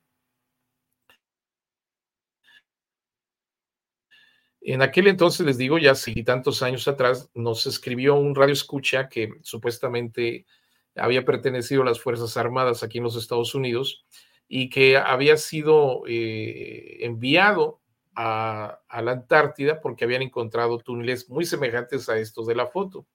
[4.62, 9.10] En aquel entonces, les digo, ya hace tantos años atrás, nos escribió un radio escucha
[9.10, 10.48] que supuestamente
[10.96, 14.06] había pertenecido a las Fuerzas Armadas aquí en los Estados Unidos
[14.48, 17.80] y que había sido eh, enviado
[18.16, 23.06] a, la Antártida porque habían encontrado túneles muy semejantes a estos de la foto.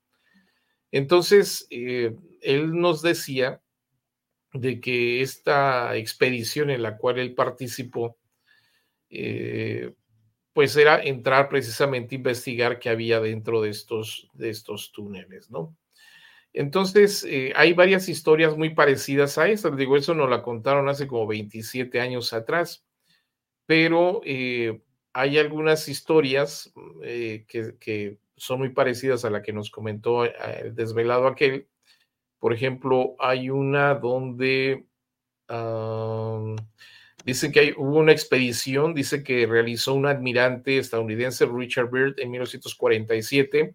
[0.92, 3.60] Entonces, eh, él nos decía
[4.52, 8.16] de que esta expedición en la cual él participó,
[9.10, 9.92] eh,
[10.52, 15.76] pues era entrar precisamente a investigar qué había dentro de estos, de estos túneles, ¿no?
[16.54, 19.70] Entonces, eh, hay varias historias muy parecidas a esa.
[19.70, 22.86] Digo, eso nos la contaron hace como 27 años atrás,
[23.66, 24.22] pero
[25.16, 26.70] hay algunas historias
[27.02, 31.68] eh, que, son muy parecidas a la que nos comentó el desvelado aquel.
[32.38, 34.86] Por ejemplo, hay una donde
[37.26, 42.30] Dicen que hay, hubo una expedición, dice que realizó un admirante estadounidense, Richard Byrd, en
[42.30, 43.74] 1947,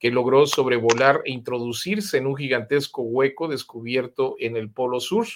[0.00, 5.28] que logró sobrevolar e introducirse en un gigantesco hueco descubierto en el Polo Sur,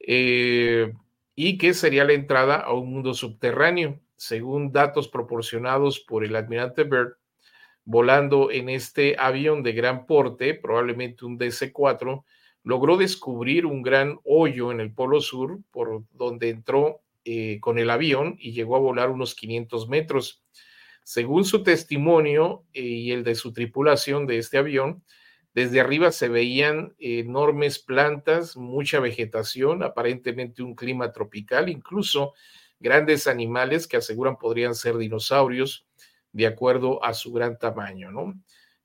[0.00, 0.92] eh,
[1.34, 4.00] y que sería la entrada a un mundo subterráneo.
[4.16, 7.16] Según datos proporcionados por el admirante Byrd,
[7.84, 12.24] volando en este avión de gran porte, probablemente un DC-4,
[12.62, 17.90] logró descubrir un gran hoyo en el Polo Sur por donde entró eh, con el
[17.90, 20.42] avión y llegó a volar unos 500 metros.
[21.02, 25.02] Según su testimonio eh, y el de su tripulación de este avión,
[25.52, 32.32] desde arriba se veían enormes plantas, mucha vegetación, aparentemente un clima tropical, incluso
[32.80, 35.86] grandes animales que aseguran podrían ser dinosaurios
[36.34, 38.34] de acuerdo a su gran tamaño, ¿no?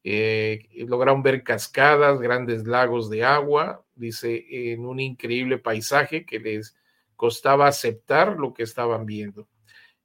[0.04, 6.78] Eh, lograron ver cascadas, grandes lagos de agua, dice, en un increíble paisaje que les
[7.16, 9.50] costaba aceptar lo que estaban viendo.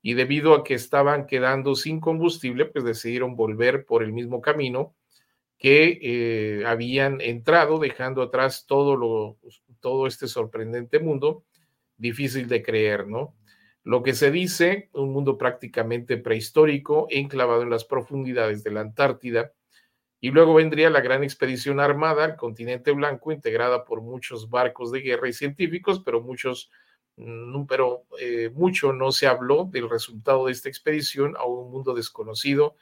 [0.01, 4.97] Y debido a que estaban quedando sin combustible, pues decidieron volver por el mismo camino
[5.59, 9.39] que eh, habían entrado, dejando atrás todo, lo,
[9.81, 11.45] todo este sorprendente mundo,
[11.99, 13.37] difícil de creer, ¿no?
[13.85, 19.53] Lo que se dice, un mundo prácticamente prehistórico, enclavado en las profundidades de la Antártida,
[20.21, 25.01] y luego vendría la gran expedición armada al continente blanco, integrada por muchos barcos de
[25.01, 26.71] guerra y científicos, pero muchos,
[27.17, 31.93] mm, pero eh, mucho no se habló del resultado de esta expedición a un mundo
[31.93, 32.77] desconocido.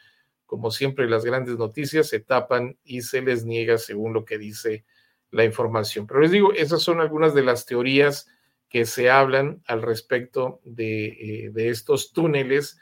[0.47, 4.85] Como siempre, las grandes noticias se tapan y se les niega según lo que dice
[5.33, 6.07] la información.
[6.07, 8.29] Pero les digo, esas son algunas de las teorías
[8.73, 12.79] que se hablan al respecto de, eh, de estos túneles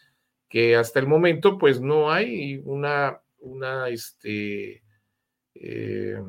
[0.48, 4.84] que hasta el momento pues no hay una una, este,
[5.54, 6.22] eh,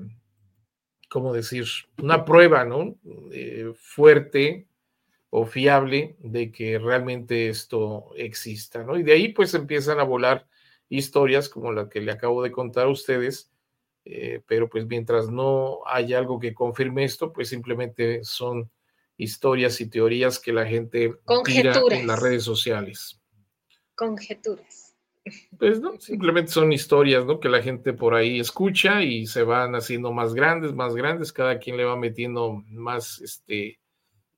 [1.09, 1.65] ¿cómo decir?
[2.01, 2.95] Una prueba, ¿no?
[3.31, 4.65] Eh, fuerte
[5.29, 8.97] o fiable de que realmente esto exista, ¿no?
[8.97, 10.47] Y de ahí pues empiezan a volar
[10.89, 13.51] historias como la que le acabo de contar a ustedes,
[14.47, 18.71] pero pues mientras no haya algo que confirme esto, pues simplemente son
[19.21, 21.13] historias y teorías que la gente
[21.45, 23.21] tira en las redes sociales.
[23.95, 24.95] Conjeturas.
[25.59, 27.39] Pues no, simplemente son historias, ¿no?
[27.39, 31.59] Que la gente por ahí escucha y se van haciendo más grandes, más grandes, cada
[31.59, 33.79] quien le va metiendo más este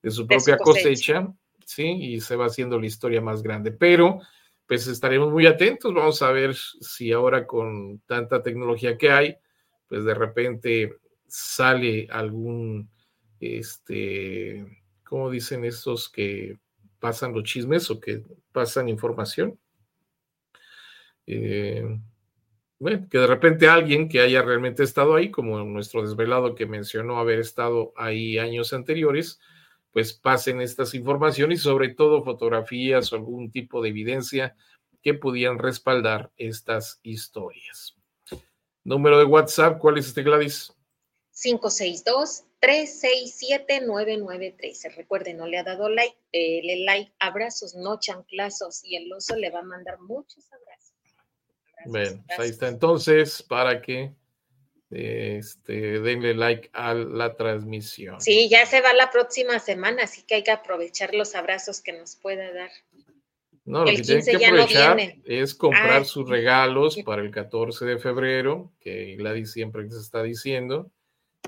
[0.02, 1.32] de su propia cosecha.
[1.64, 3.72] sí, y se va haciendo la historia más grande.
[3.72, 4.20] Pero,
[4.66, 9.36] pues estaremos muy atentos, vamos a ver si ahora con tanta tecnología que hay,
[9.88, 12.90] pues de repente sale algún,
[13.44, 16.58] este, ¿cómo dicen estos que
[16.98, 19.58] pasan los chismes o que pasan información?
[21.26, 21.84] Eh,
[22.78, 27.18] bueno, que de repente alguien que haya realmente estado ahí, como nuestro desvelado que mencionó
[27.18, 29.40] haber estado ahí años anteriores,
[29.92, 34.56] pues pasen estas informaciones y sobre todo fotografías o algún tipo de evidencia
[35.02, 37.94] que pudieran respaldar estas historias.
[38.82, 40.74] Número de WhatsApp, ¿cuál es este Gladys?
[42.66, 44.96] 562-367-993.
[44.96, 49.50] Recuerden, no le ha dado like, le like, abrazos, no chanclazos y el oso le
[49.50, 50.94] va a mandar muchos abrazos.
[51.86, 54.12] Bueno, ahí está entonces para que
[54.90, 58.20] este, denle like a la transmisión.
[58.20, 61.92] Sí, ya se va la próxima semana, así que hay que aprovechar los abrazos que
[61.92, 62.70] nos pueda dar.
[63.64, 68.72] No, lo que tienen que aprovechar es comprar sus regalos para el 14 de febrero,
[68.80, 70.90] que Gladys siempre les está diciendo,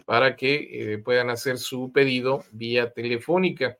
[0.04, 3.78] para que eh, puedan hacer su pedido vía telefónica.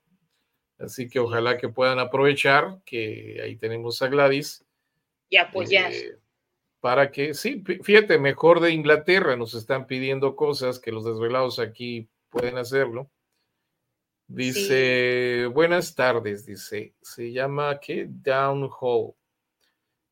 [0.78, 4.64] Así que ojalá que puedan aprovechar que ahí tenemos a Gladys.
[5.28, 5.92] Y apoyar.
[5.92, 6.18] Eh,
[6.80, 12.08] para que, sí, fíjate, mejor de Inglaterra nos están pidiendo cosas que los desvelados aquí
[12.28, 13.10] pueden hacerlo.
[14.28, 18.06] Dice, buenas tardes, dice, se llama, ¿qué?
[18.08, 19.14] Down Hall.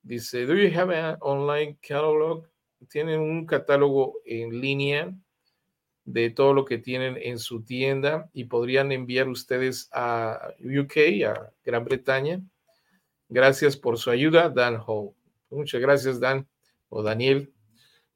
[0.02, 2.48] Dice, do you have an online catalog?
[2.88, 5.12] Tienen un catálogo en línea
[6.04, 11.50] de todo lo que tienen en su tienda y podrían enviar ustedes a UK, a
[11.64, 12.40] Gran Bretaña.
[13.28, 15.12] Gracias por su ayuda, Dan Hall.
[15.50, 16.46] Muchas gracias, Dan
[16.88, 17.52] o Daniel.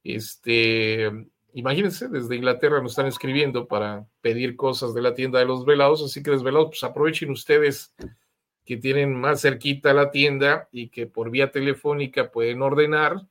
[0.05, 1.11] Este,
[1.55, 6.03] imagínense, desde Inglaterra nos están escribiendo para pedir cosas de la tienda de los velados,
[6.03, 7.95] así que desvelados, pues aprovechen ustedes
[8.65, 13.23] que tienen más cerquita la tienda y que por vía telefónica pueden ordenar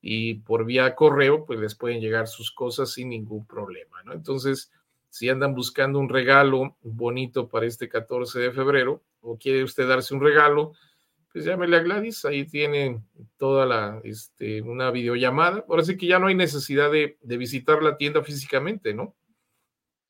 [0.00, 4.12] y por vía correo, pues les pueden llegar sus cosas sin ningún problema, ¿no?
[4.12, 4.70] Entonces,
[5.08, 10.14] si andan buscando un regalo bonito para este 14 de febrero o quiere usted darse
[10.14, 10.72] un regalo,
[11.32, 13.02] pues llámele a Gladys, ahí tiene
[13.36, 15.66] toda la, este, una videollamada.
[15.68, 19.14] Ahora sí que ya no hay necesidad de, visitar la tienda físicamente, ¿no?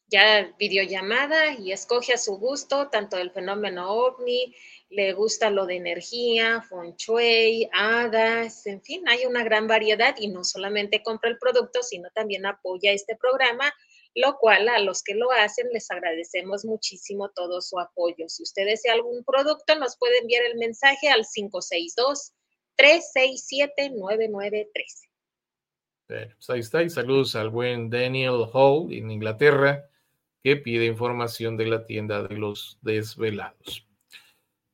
[0.08, 4.54] Ya videollamada y escoge a su gusto, tanto el fenómeno ovni,
[4.88, 10.28] le gusta lo de energía, feng shui, hadas, en fin, hay una gran variedad y
[10.28, 13.72] no solamente compra el producto, sino también apoya este programa
[14.16, 18.28] lo cual a los que lo hacen les agradecemos muchísimo todo su apoyo.
[18.28, 21.26] Si usted desea algún producto, nos puede enviar el mensaje al
[22.78, 25.10] 562-367-9913.
[26.08, 29.86] Pues ahí está, y saludos al buen Daniel Hall en Inglaterra,
[30.42, 33.86] que pide información de la tienda de los desvelados.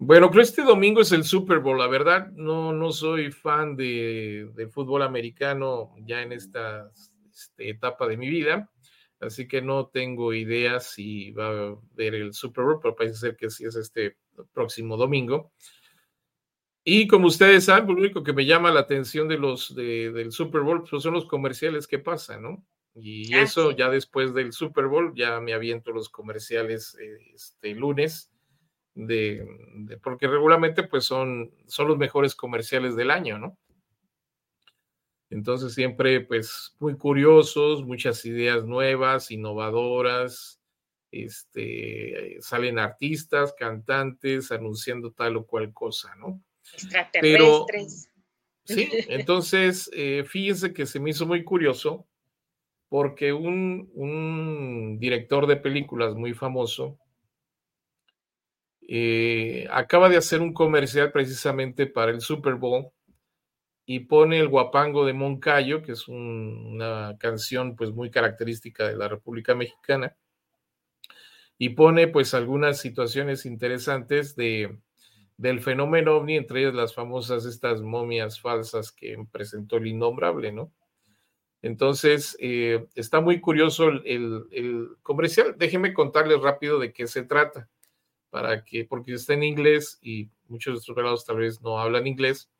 [0.04, 1.78] Bueno, pero este domingo es el Super Bowl.
[1.78, 6.90] La verdad, no, no soy fan de, del fútbol americano ya en esta
[7.32, 8.68] este, etapa de mi vida.
[9.20, 13.36] Así que no tengo idea si va a ver el Super Bowl, pero parece ser
[13.36, 14.16] que sí es este
[14.52, 15.52] próximo domingo.
[16.82, 20.32] Y como ustedes saben, pues, lo único que me llama la atención de los del
[20.32, 22.66] Super Bowl pues son los comerciales que pasan, ¿no?
[22.96, 26.96] Y ah, eso ya después del Super Bowl ya me aviento los comerciales
[27.32, 28.31] este lunes
[28.94, 29.46] de,
[30.02, 33.58] porque regularmente pues son son los mejores comerciales del año, ¿no?
[35.30, 40.60] Entonces siempre pues muy curiosos, muchas ideas nuevas, innovadoras,
[41.10, 46.42] este, salen artistas, cantantes anunciando tal o cual cosa, ¿no?
[47.20, 47.66] Pero,
[48.64, 52.06] sí, entonces eh, fíjense que se me hizo muy curioso
[52.88, 56.98] porque un, un director de películas muy famoso
[58.88, 62.90] eh, acaba de hacer un comercial precisamente para el Super Bowl
[63.84, 69.08] y pone el guapango de Moncayo, que es una canción pues muy característica de la
[69.08, 70.16] República Mexicana,
[71.58, 74.78] y pone pues algunas situaciones interesantes de,
[75.36, 80.72] del fenómeno ovni, entre ellas las famosas estas momias falsas que presentó el innombrable, ¿no?
[81.62, 85.54] Entonces, eh, está muy curioso el, el, comercial.
[85.56, 87.68] Déjenme contarles rápido de qué se trata,
[88.32, 92.08] para que, porque está en inglés y muchos de nuestros relatos tal vez no hablan
[92.08, 92.50] inglés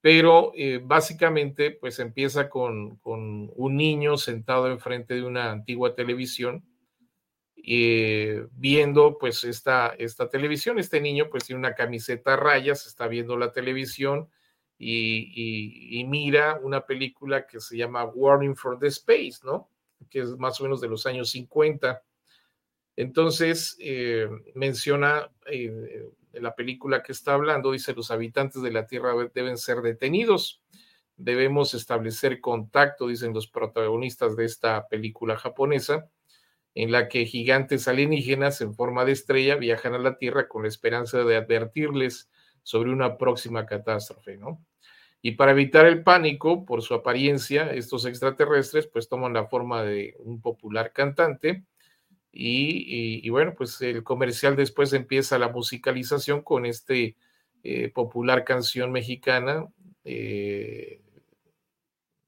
[0.00, 6.64] pero eh, básicamente pues empieza con, un niño sentado enfrente de una antigua televisión
[7.56, 10.78] eh, viendo pues esta, esta televisión.
[10.78, 14.30] Este niño pues tiene una camiseta a rayas, está viendo la televisión
[14.78, 19.68] y, mira una película que se llama Warning for the Space, ¿no?
[20.08, 22.02] Que es más o menos de los años 50.
[23.00, 25.30] Entonces eh, menciona
[26.34, 30.60] la película que está hablando, dice, los habitantes de la Tierra deben ser detenidos.
[31.16, 36.10] Debemos establecer contacto, dicen los protagonistas de esta película japonesa,
[36.74, 40.68] en la que gigantes alienígenas en forma de estrella viajan a la Tierra con la
[40.68, 42.30] esperanza de advertirles
[42.62, 44.62] sobre una próxima catástrofe, ¿no?
[45.22, 50.16] Y para evitar el pánico por su apariencia, estos extraterrestres pues toman la forma de
[50.18, 51.64] un popular cantante
[52.32, 57.16] y, bueno, pues el comercial después empieza la musicalización con este
[57.62, 59.66] eh, popular canción mexicana,
[60.04, 61.02] eh,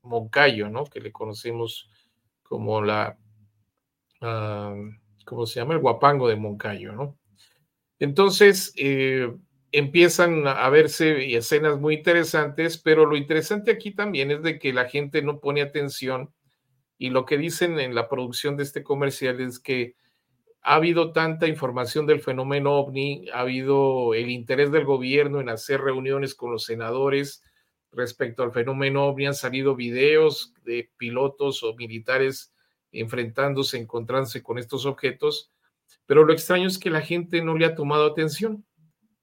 [0.02, 0.84] Moncayo, ¿no?
[0.84, 1.88] Que le conocemos
[2.42, 3.16] como la,
[4.20, 4.74] ah,
[5.24, 5.74] ¿cómo se llama?
[5.74, 7.16] El guapango de Moncayo, ¿no?
[7.98, 9.32] Entonces, eh,
[9.70, 14.88] empiezan a verse escenas muy interesantes, pero lo interesante aquí también es de que la
[14.88, 16.34] gente no pone atención
[17.02, 19.96] y lo que dicen en la producción de este comercial es que
[20.62, 25.80] ha habido tanta información del fenómeno ovni, ha habido el interés del gobierno en hacer
[25.80, 27.42] reuniones con los senadores
[27.90, 32.54] respecto al fenómeno ovni, han salido videos de pilotos o militares
[32.92, 35.50] enfrentándose, encontrándose con estos objetos,
[36.06, 38.64] pero lo extraño es que la gente no le ha tomado atención,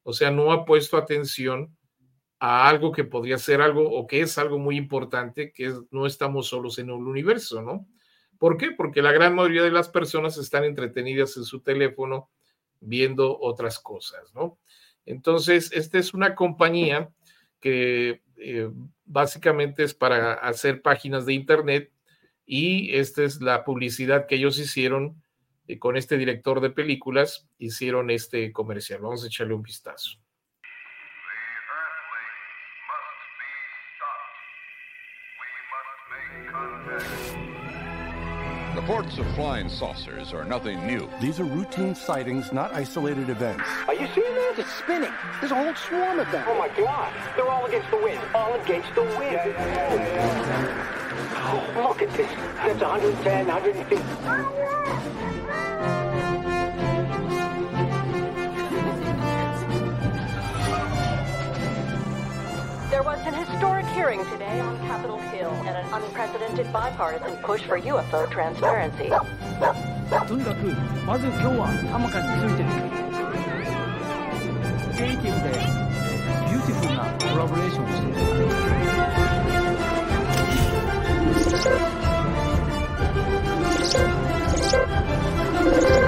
[0.04, 1.78] o sea, no ha puesto atención
[2.40, 6.06] a algo que podría ser algo o que es algo muy importante, que es, no
[6.06, 7.88] estamos solos en el universo, ¿no?
[8.38, 8.72] ¿Por qué?
[8.72, 12.30] Porque la gran mayoría de las personas están entretenidas en su teléfono
[12.80, 14.58] viendo otras cosas, ¿no?
[15.06, 17.10] Entonces, esta es una compañía
[17.60, 18.70] que eh,
[19.04, 21.92] básicamente es para hacer páginas de Internet
[22.46, 25.22] y esta es la publicidad que ellos hicieron
[25.68, 29.02] eh, con este director de películas, hicieron este comercial.
[29.02, 30.20] Vamos a echarle un vistazo.
[38.76, 41.10] Reports of flying saucers are nothing new.
[41.20, 43.64] These are routine sightings, not isolated events.
[43.88, 44.56] Are you seeing that?
[44.58, 45.12] It's spinning.
[45.40, 46.46] There's a whole swarm of them.
[46.48, 47.14] Oh my God!
[47.36, 48.20] They're all against the wind.
[48.34, 49.34] All against the wind.
[49.34, 51.00] Yeah, yeah, yeah,
[51.76, 52.30] oh, look at this.
[52.56, 53.96] That's 110, 150.
[62.90, 67.77] There was an historic hearing today on Capitol Hill and an unprecedented bipartisan push for
[67.79, 69.11] UFO transparency.
[70.29, 70.67] とにかく、
[71.07, 72.63] まず今日はハマカについて、
[74.97, 78.09] クリエイティブで、ビューティフルなコラボレーションをして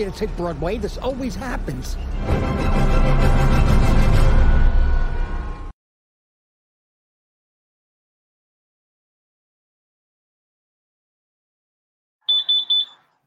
[0.00, 0.78] You to take Broadway.
[0.78, 1.96] This always happens.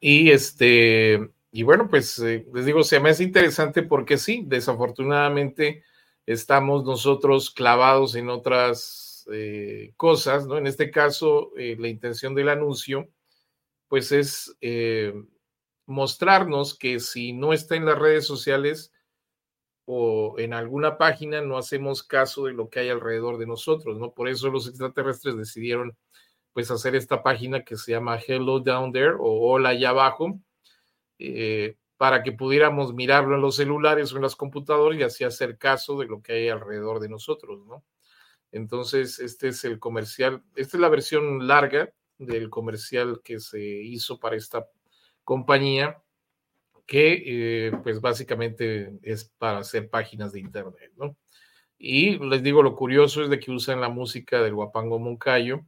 [0.01, 5.83] Y este, y bueno, pues eh, les digo, se me hace interesante porque sí, desafortunadamente
[6.25, 10.57] estamos nosotros clavados en otras eh, cosas, ¿no?
[10.57, 13.07] En este caso, eh, la intención del anuncio,
[13.87, 14.53] pues es
[15.85, 18.91] mostrarnos que si no está en las redes sociales
[19.85, 24.13] o en alguna página, no hacemos caso de lo que hay alrededor de nosotros, ¿no?
[24.13, 25.97] Por eso los extraterrestres decidieron
[26.53, 30.39] pues hacer esta página que se llama Hello Down There o Hola allá abajo,
[31.19, 35.57] eh, para que pudiéramos mirarlo en los celulares o en las computadoras y así hacer
[35.57, 37.83] caso de lo que hay alrededor de nosotros, ¿no?
[38.51, 44.19] Entonces, este es el comercial, esta es la versión larga del comercial que se hizo
[44.19, 44.67] para esta
[45.23, 46.01] compañía
[46.85, 47.23] que
[47.67, 51.15] eh, pues básicamente es para hacer páginas de internet, ¿no?
[51.77, 55.65] Y les digo, lo curioso es de que usan la música del Guapango Moncayo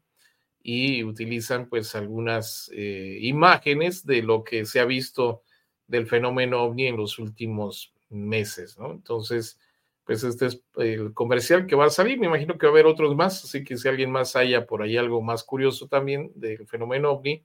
[0.61, 5.43] y utilizan pues algunas eh, imágenes de lo que se ha visto
[5.87, 8.91] del fenómeno ovni en los últimos meses, ¿no?
[8.91, 9.59] Entonces,
[10.05, 12.85] pues este es el comercial que va a salir, me imagino que va a haber
[12.85, 16.67] otros más, así que si alguien más haya por ahí algo más curioso también del
[16.67, 17.43] fenómeno ovni,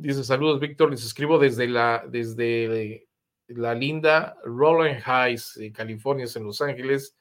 [0.00, 3.08] Dice, saludos, Víctor, les escribo desde la, desde
[3.48, 7.16] la linda Roland Heights, California, en Los Ángeles,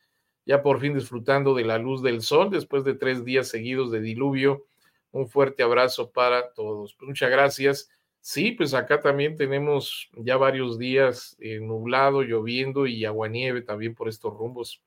[0.45, 3.99] ya por fin disfrutando de la luz del sol después de tres días seguidos de
[3.99, 4.67] diluvio.
[5.11, 6.95] Un fuerte abrazo para todos.
[7.01, 7.89] Muchas gracias.
[8.21, 14.07] Sí, pues acá también tenemos ya varios días eh, nublado, lloviendo y aguanieve también por
[14.07, 14.83] estos rumbos.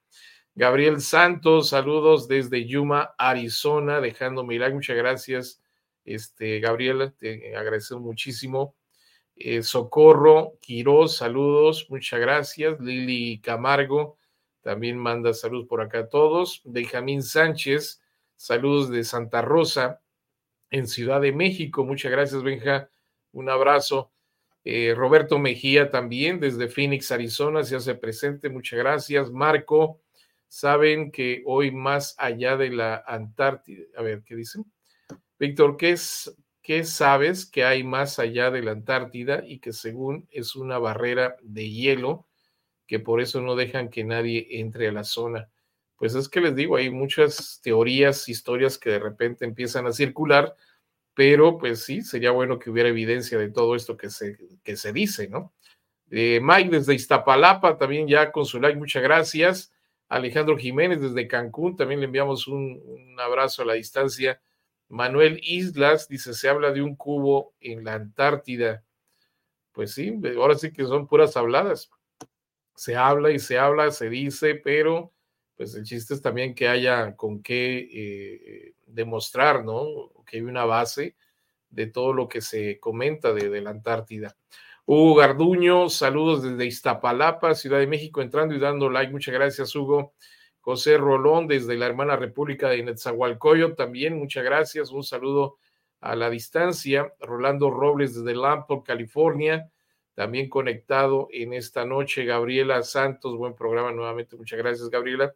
[0.55, 4.75] Gabriel Santos, saludos desde Yuma, Arizona, dejándome like.
[4.75, 5.61] Muchas gracias,
[6.15, 8.77] este, Gabriela, te agradezco muchísimo.
[9.37, 12.79] Eh, Socorro Quiroz, saludos, muchas gracias.
[12.81, 14.19] Lili Camargo
[14.61, 16.61] también manda saludos por acá a todos.
[16.65, 18.03] Benjamín Sánchez,
[18.37, 20.03] saludos de Santa Rosa,
[20.71, 21.85] en Ciudad de México.
[21.85, 22.91] Muchas gracias, Benja.
[23.33, 24.13] Un abrazo.
[24.63, 28.51] Eh, Roberto Mejía también desde Phoenix, Arizona, se hace presente.
[28.51, 29.31] Muchas gracias.
[29.31, 30.03] Marco,
[30.49, 34.71] saben que hoy más allá de la Antártida, a ver, ¿qué dicen?
[35.41, 35.97] Víctor, ¿qué
[36.63, 41.37] ¿qué sabes que hay más allá de la Antártida y que según es una barrera
[41.43, 42.27] de hielo,
[42.87, 45.49] que por eso no dejan que nadie entre a la zona?
[45.97, 50.55] Pues es que les digo, hay muchas teorías, historias que de repente empiezan a circular,
[51.15, 54.93] pero pues sí, sería bueno que hubiera evidencia de todo esto que se, que se
[54.93, 55.55] dice, ¿no?
[56.11, 59.73] Eh, Mike desde Iztapalapa, también ya con su like, muchas gracias.
[60.11, 64.39] Alejandro Jiménez desde Cancún, también le enviamos un, un abrazo a la distancia.
[64.91, 68.85] Manuel Islas dice, se habla de un cubo en la Antártida.
[69.73, 71.91] Pues sí, ahora sí que son puras habladas.
[72.75, 75.13] Se habla y se habla, se dice, pero
[75.57, 80.11] pues el chiste es también que haya con qué eh, demostrar, ¿no?
[80.27, 81.15] Que hay una base
[81.69, 84.37] de todo lo que se comenta de, de, la Antártida.
[84.87, 89.13] Hugo Garduño, saludos desde Iztapalapa, Ciudad de México, entrando y dando like.
[89.13, 90.15] Muchas gracias, Hugo.
[90.61, 95.59] José Rolón desde la hermana República de Netzahualcoyo, también muchas gracias, un saludo
[96.01, 97.15] a la distancia.
[97.21, 99.71] Rolando Robles desde Lamport, California,
[100.15, 102.25] también conectado en esta noche.
[102.25, 105.35] Gabriela Santos, buen programa nuevamente, muchas gracias Gabriela.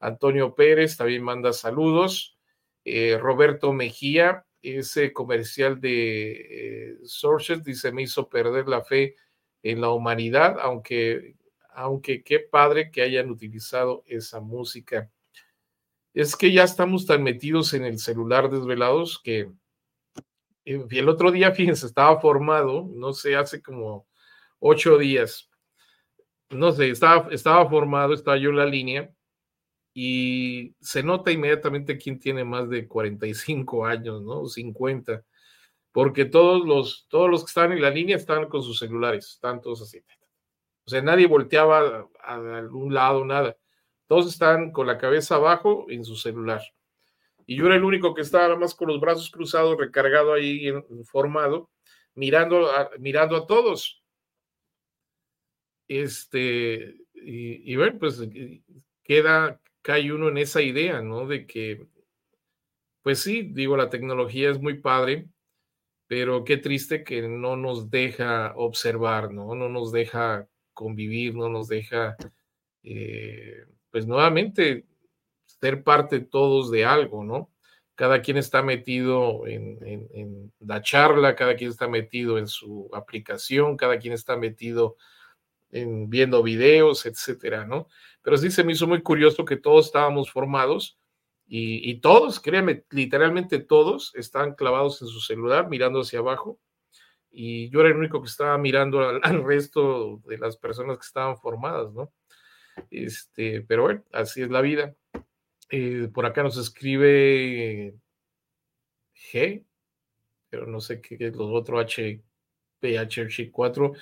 [0.00, 2.36] Antonio Pérez también manda saludos.
[2.84, 9.14] Eh, Roberto Mejía, ese comercial de eh, Sources, dice, me hizo perder la fe
[9.62, 11.35] en la humanidad, aunque
[11.76, 15.10] aunque qué padre que hayan utilizado esa música.
[16.14, 19.50] Es que ya estamos tan metidos en el celular desvelados que
[20.64, 24.06] eh, el otro día, fíjense, estaba formado, no sé, hace como
[24.58, 25.50] ocho días,
[26.48, 29.10] no sé, estaba, estaba formado, estaba yo en la línea
[29.92, 34.46] y se nota inmediatamente quién tiene más de 45 años, ¿no?
[34.46, 35.22] 50,
[35.92, 39.60] porque todos los, todos los que están en la línea están con sus celulares, están
[39.60, 40.02] todos así.
[40.86, 43.56] O sea, nadie volteaba a algún lado, nada.
[44.06, 46.62] Todos están con la cabeza abajo en su celular.
[47.44, 50.72] Y yo era el único que estaba nada más con los brazos cruzados, recargado ahí,
[51.04, 51.70] formado,
[52.14, 54.02] mirando a, mirando a todos.
[55.88, 58.20] Este, y, y bueno, pues
[59.02, 61.26] queda, cae uno en esa idea, ¿no?
[61.26, 61.86] De que,
[63.02, 65.28] pues sí, digo, la tecnología es muy padre,
[66.08, 69.54] pero qué triste que no nos deja observar, ¿no?
[69.54, 72.16] No nos deja convivir, no nos deja,
[72.84, 74.84] eh, pues nuevamente,
[75.44, 77.50] ser parte todos de algo, ¿no?
[77.96, 83.98] Cada quien está metido en, la charla, cada quien está metido en su aplicación, cada
[83.98, 84.96] quien está metido
[85.70, 87.88] en viendo videos, etcétera, ¿no?
[88.22, 90.98] Pero sí se me hizo muy curioso que todos estábamos formados
[91.46, 96.60] y, y todos, créanme, literalmente todos están clavados en su celular mirando hacia abajo
[97.38, 101.36] y yo era el único que estaba mirando al, resto de las personas que estaban
[101.36, 102.10] formadas, ¿no?
[102.90, 104.94] Este, pero bueno, así es la vida.
[105.70, 107.94] Eh, por acá nos escribe
[109.14, 109.64] G,
[110.48, 112.22] pero no sé qué es los otros H,
[112.80, 113.92] PH 4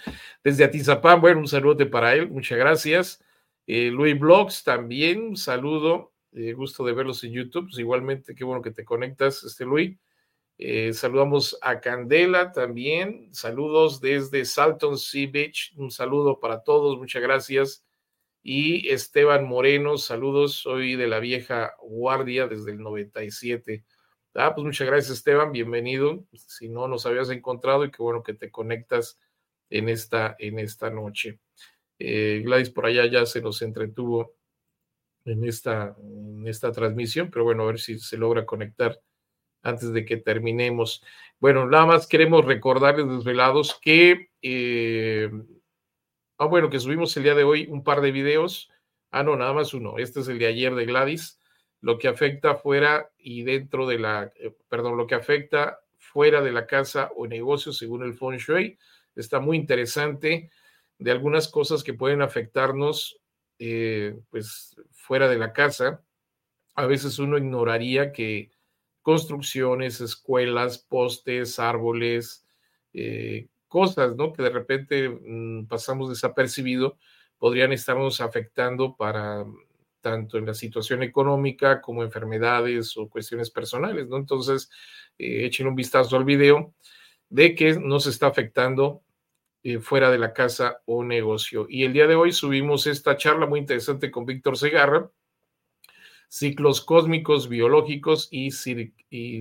[0.44, 1.20] desde Atizapán.
[1.20, 3.24] Bueno, un saludo para él, muchas gracias.
[3.66, 7.64] Eh, Luis Blogs también, un saludo, eh, gusto de verlos en YouTube.
[7.64, 9.98] Pues igualmente, qué bueno que te conectas, este Luis.
[10.56, 13.34] Eh, saludamos a Candela también.
[13.34, 15.72] Saludos desde Salton Sea Beach.
[15.76, 16.98] Un saludo para todos.
[16.98, 17.84] Muchas gracias.
[18.42, 20.54] Y Esteban Moreno, saludos.
[20.54, 23.84] Soy de la vieja guardia desde el 97.
[24.34, 25.52] Ah, pues muchas gracias, Esteban.
[25.52, 26.24] Bienvenido.
[26.32, 29.18] Si no nos habías encontrado y qué bueno que te conectas
[29.70, 31.40] en esta, en esta noche.
[31.98, 34.34] Eh, Gladys por allá ya se nos entretuvo
[35.24, 39.00] en esta, en esta transmisión, pero bueno, a ver si se logra conectar
[39.64, 41.02] antes de que terminemos.
[41.40, 45.30] Bueno, nada más queremos recordarles, desvelados, que, eh,
[46.38, 48.70] ah, bueno, que subimos el día de hoy un par de videos.
[49.10, 49.98] Ah, no, nada más uno.
[49.98, 51.40] Este es el de ayer de Gladys.
[51.80, 56.52] Lo que afecta fuera y dentro de la, eh, perdón, lo que afecta fuera de
[56.52, 58.78] la casa o negocio según el Feng Shui.
[59.16, 60.50] Está muy interesante
[60.98, 63.18] de algunas cosas que pueden afectarnos,
[63.58, 66.02] eh, pues, fuera de la casa.
[66.74, 68.50] A veces uno ignoraría que
[69.04, 72.46] construcciones, escuelas, postes, árboles,
[72.94, 74.32] eh, cosas, ¿no?
[74.32, 76.96] Que de repente mmm, pasamos desapercibido,
[77.38, 79.44] podrían estarnos afectando para
[80.00, 84.16] tanto en la situación económica como enfermedades o cuestiones personales, ¿no?
[84.16, 84.70] Entonces,
[85.18, 86.74] eh, echen un vistazo al video
[87.28, 89.02] de que nos está afectando
[89.62, 91.66] eh, fuera de la casa o negocio.
[91.68, 95.10] Y el día de hoy subimos esta charla muy interesante con Víctor Segarra,
[96.34, 98.50] ciclos cósmicos, biológicos y,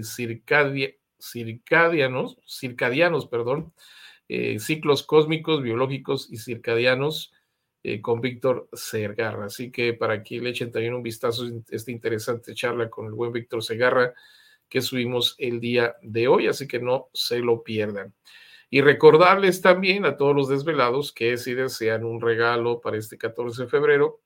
[0.04, 0.88] circadianos,
[2.48, 3.74] circadianos, perdón,
[4.60, 7.34] ciclos cósmicos, biológicos y circadianos
[8.04, 9.46] con Víctor Segarra.
[9.46, 13.32] Así que para que le echen también un vistazo esta interesante charla con el buen
[13.32, 14.14] Víctor Segarra
[14.70, 18.14] que subimos el día de hoy, así que no se lo pierdan.
[18.70, 23.64] Y recordarles también a todos los desvelados que si desean un regalo para este 14
[23.64, 24.22] de febrero,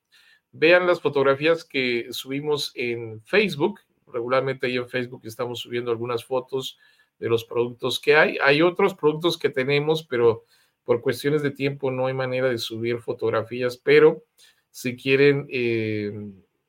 [0.52, 3.80] vean las fotografías que subimos en Facebook.
[4.06, 6.78] Regularmente ahí en Facebook estamos subiendo algunas fotos
[7.18, 8.38] de los productos que hay.
[8.42, 10.44] Hay otros productos que tenemos, pero
[10.84, 14.24] por cuestiones de tiempo no hay manera de subir fotografías, pero
[14.70, 16.12] si quieren eh,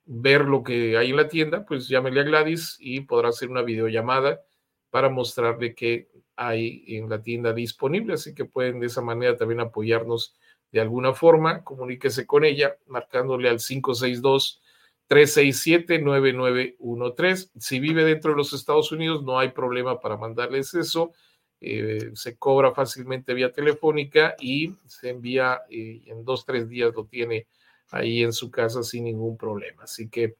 [0.05, 3.61] ver lo que hay en la tienda, pues llámele a Gladys y podrá hacer una
[3.61, 4.41] videollamada
[4.89, 8.13] para mostrarle qué hay en la tienda disponible.
[8.13, 10.35] Así que pueden de esa manera también apoyarnos
[10.71, 11.63] de alguna forma.
[11.63, 14.61] Comuníquese con ella marcándole al 562
[15.09, 17.51] 367-9913.
[17.57, 21.13] Si vive dentro de los Estados Unidos, no hay problema para mandarles eso.
[21.61, 27.03] Eh, se cobra fácilmente vía telefónica y se envía eh, en dos, tres días lo
[27.05, 27.47] tiene
[27.89, 29.83] ahí en su casa sin ningún problema.
[29.83, 30.35] Así que,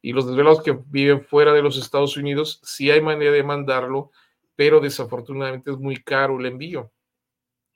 [0.00, 4.12] y los desvelados que viven fuera de los Estados Unidos, sí hay manera de mandarlo,
[4.54, 6.92] pero desafortunadamente es muy caro el envío.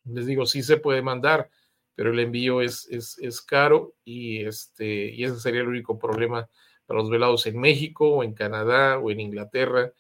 [0.05, 1.51] Les digo, sí se puede mandar,
[1.97, 6.49] pero el envío es, es, es caro y, este, y ese sería el único problema
[6.87, 9.93] para los velados en México o en Canadá o en Inglaterra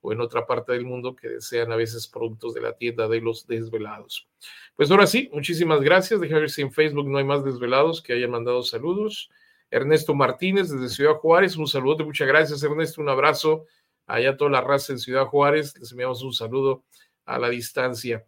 [0.00, 3.22] o en otra parte del mundo que desean a veces productos de la tienda de
[3.22, 4.28] los desvelados.
[4.76, 6.20] Pues ahora sí, muchísimas gracias.
[6.20, 9.30] Déjame ver si en Facebook no hay más desvelados que hayan mandado saludos.
[9.70, 13.64] Ernesto Martínez desde Ciudad Juárez, un saludo, muchas gracias Ernesto, un abrazo
[14.06, 16.84] allá a toda la raza en Ciudad Juárez, les enviamos un saludo
[17.24, 18.24] a la distancia.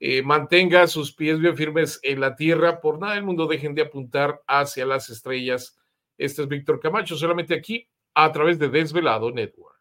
[0.00, 3.82] Eh, mantenga sus pies bien firmes en la tierra, por nada del mundo dejen de
[3.82, 5.76] apuntar hacia las estrellas.
[6.16, 9.77] Este es Víctor Camacho, solamente aquí a través de Desvelado Network.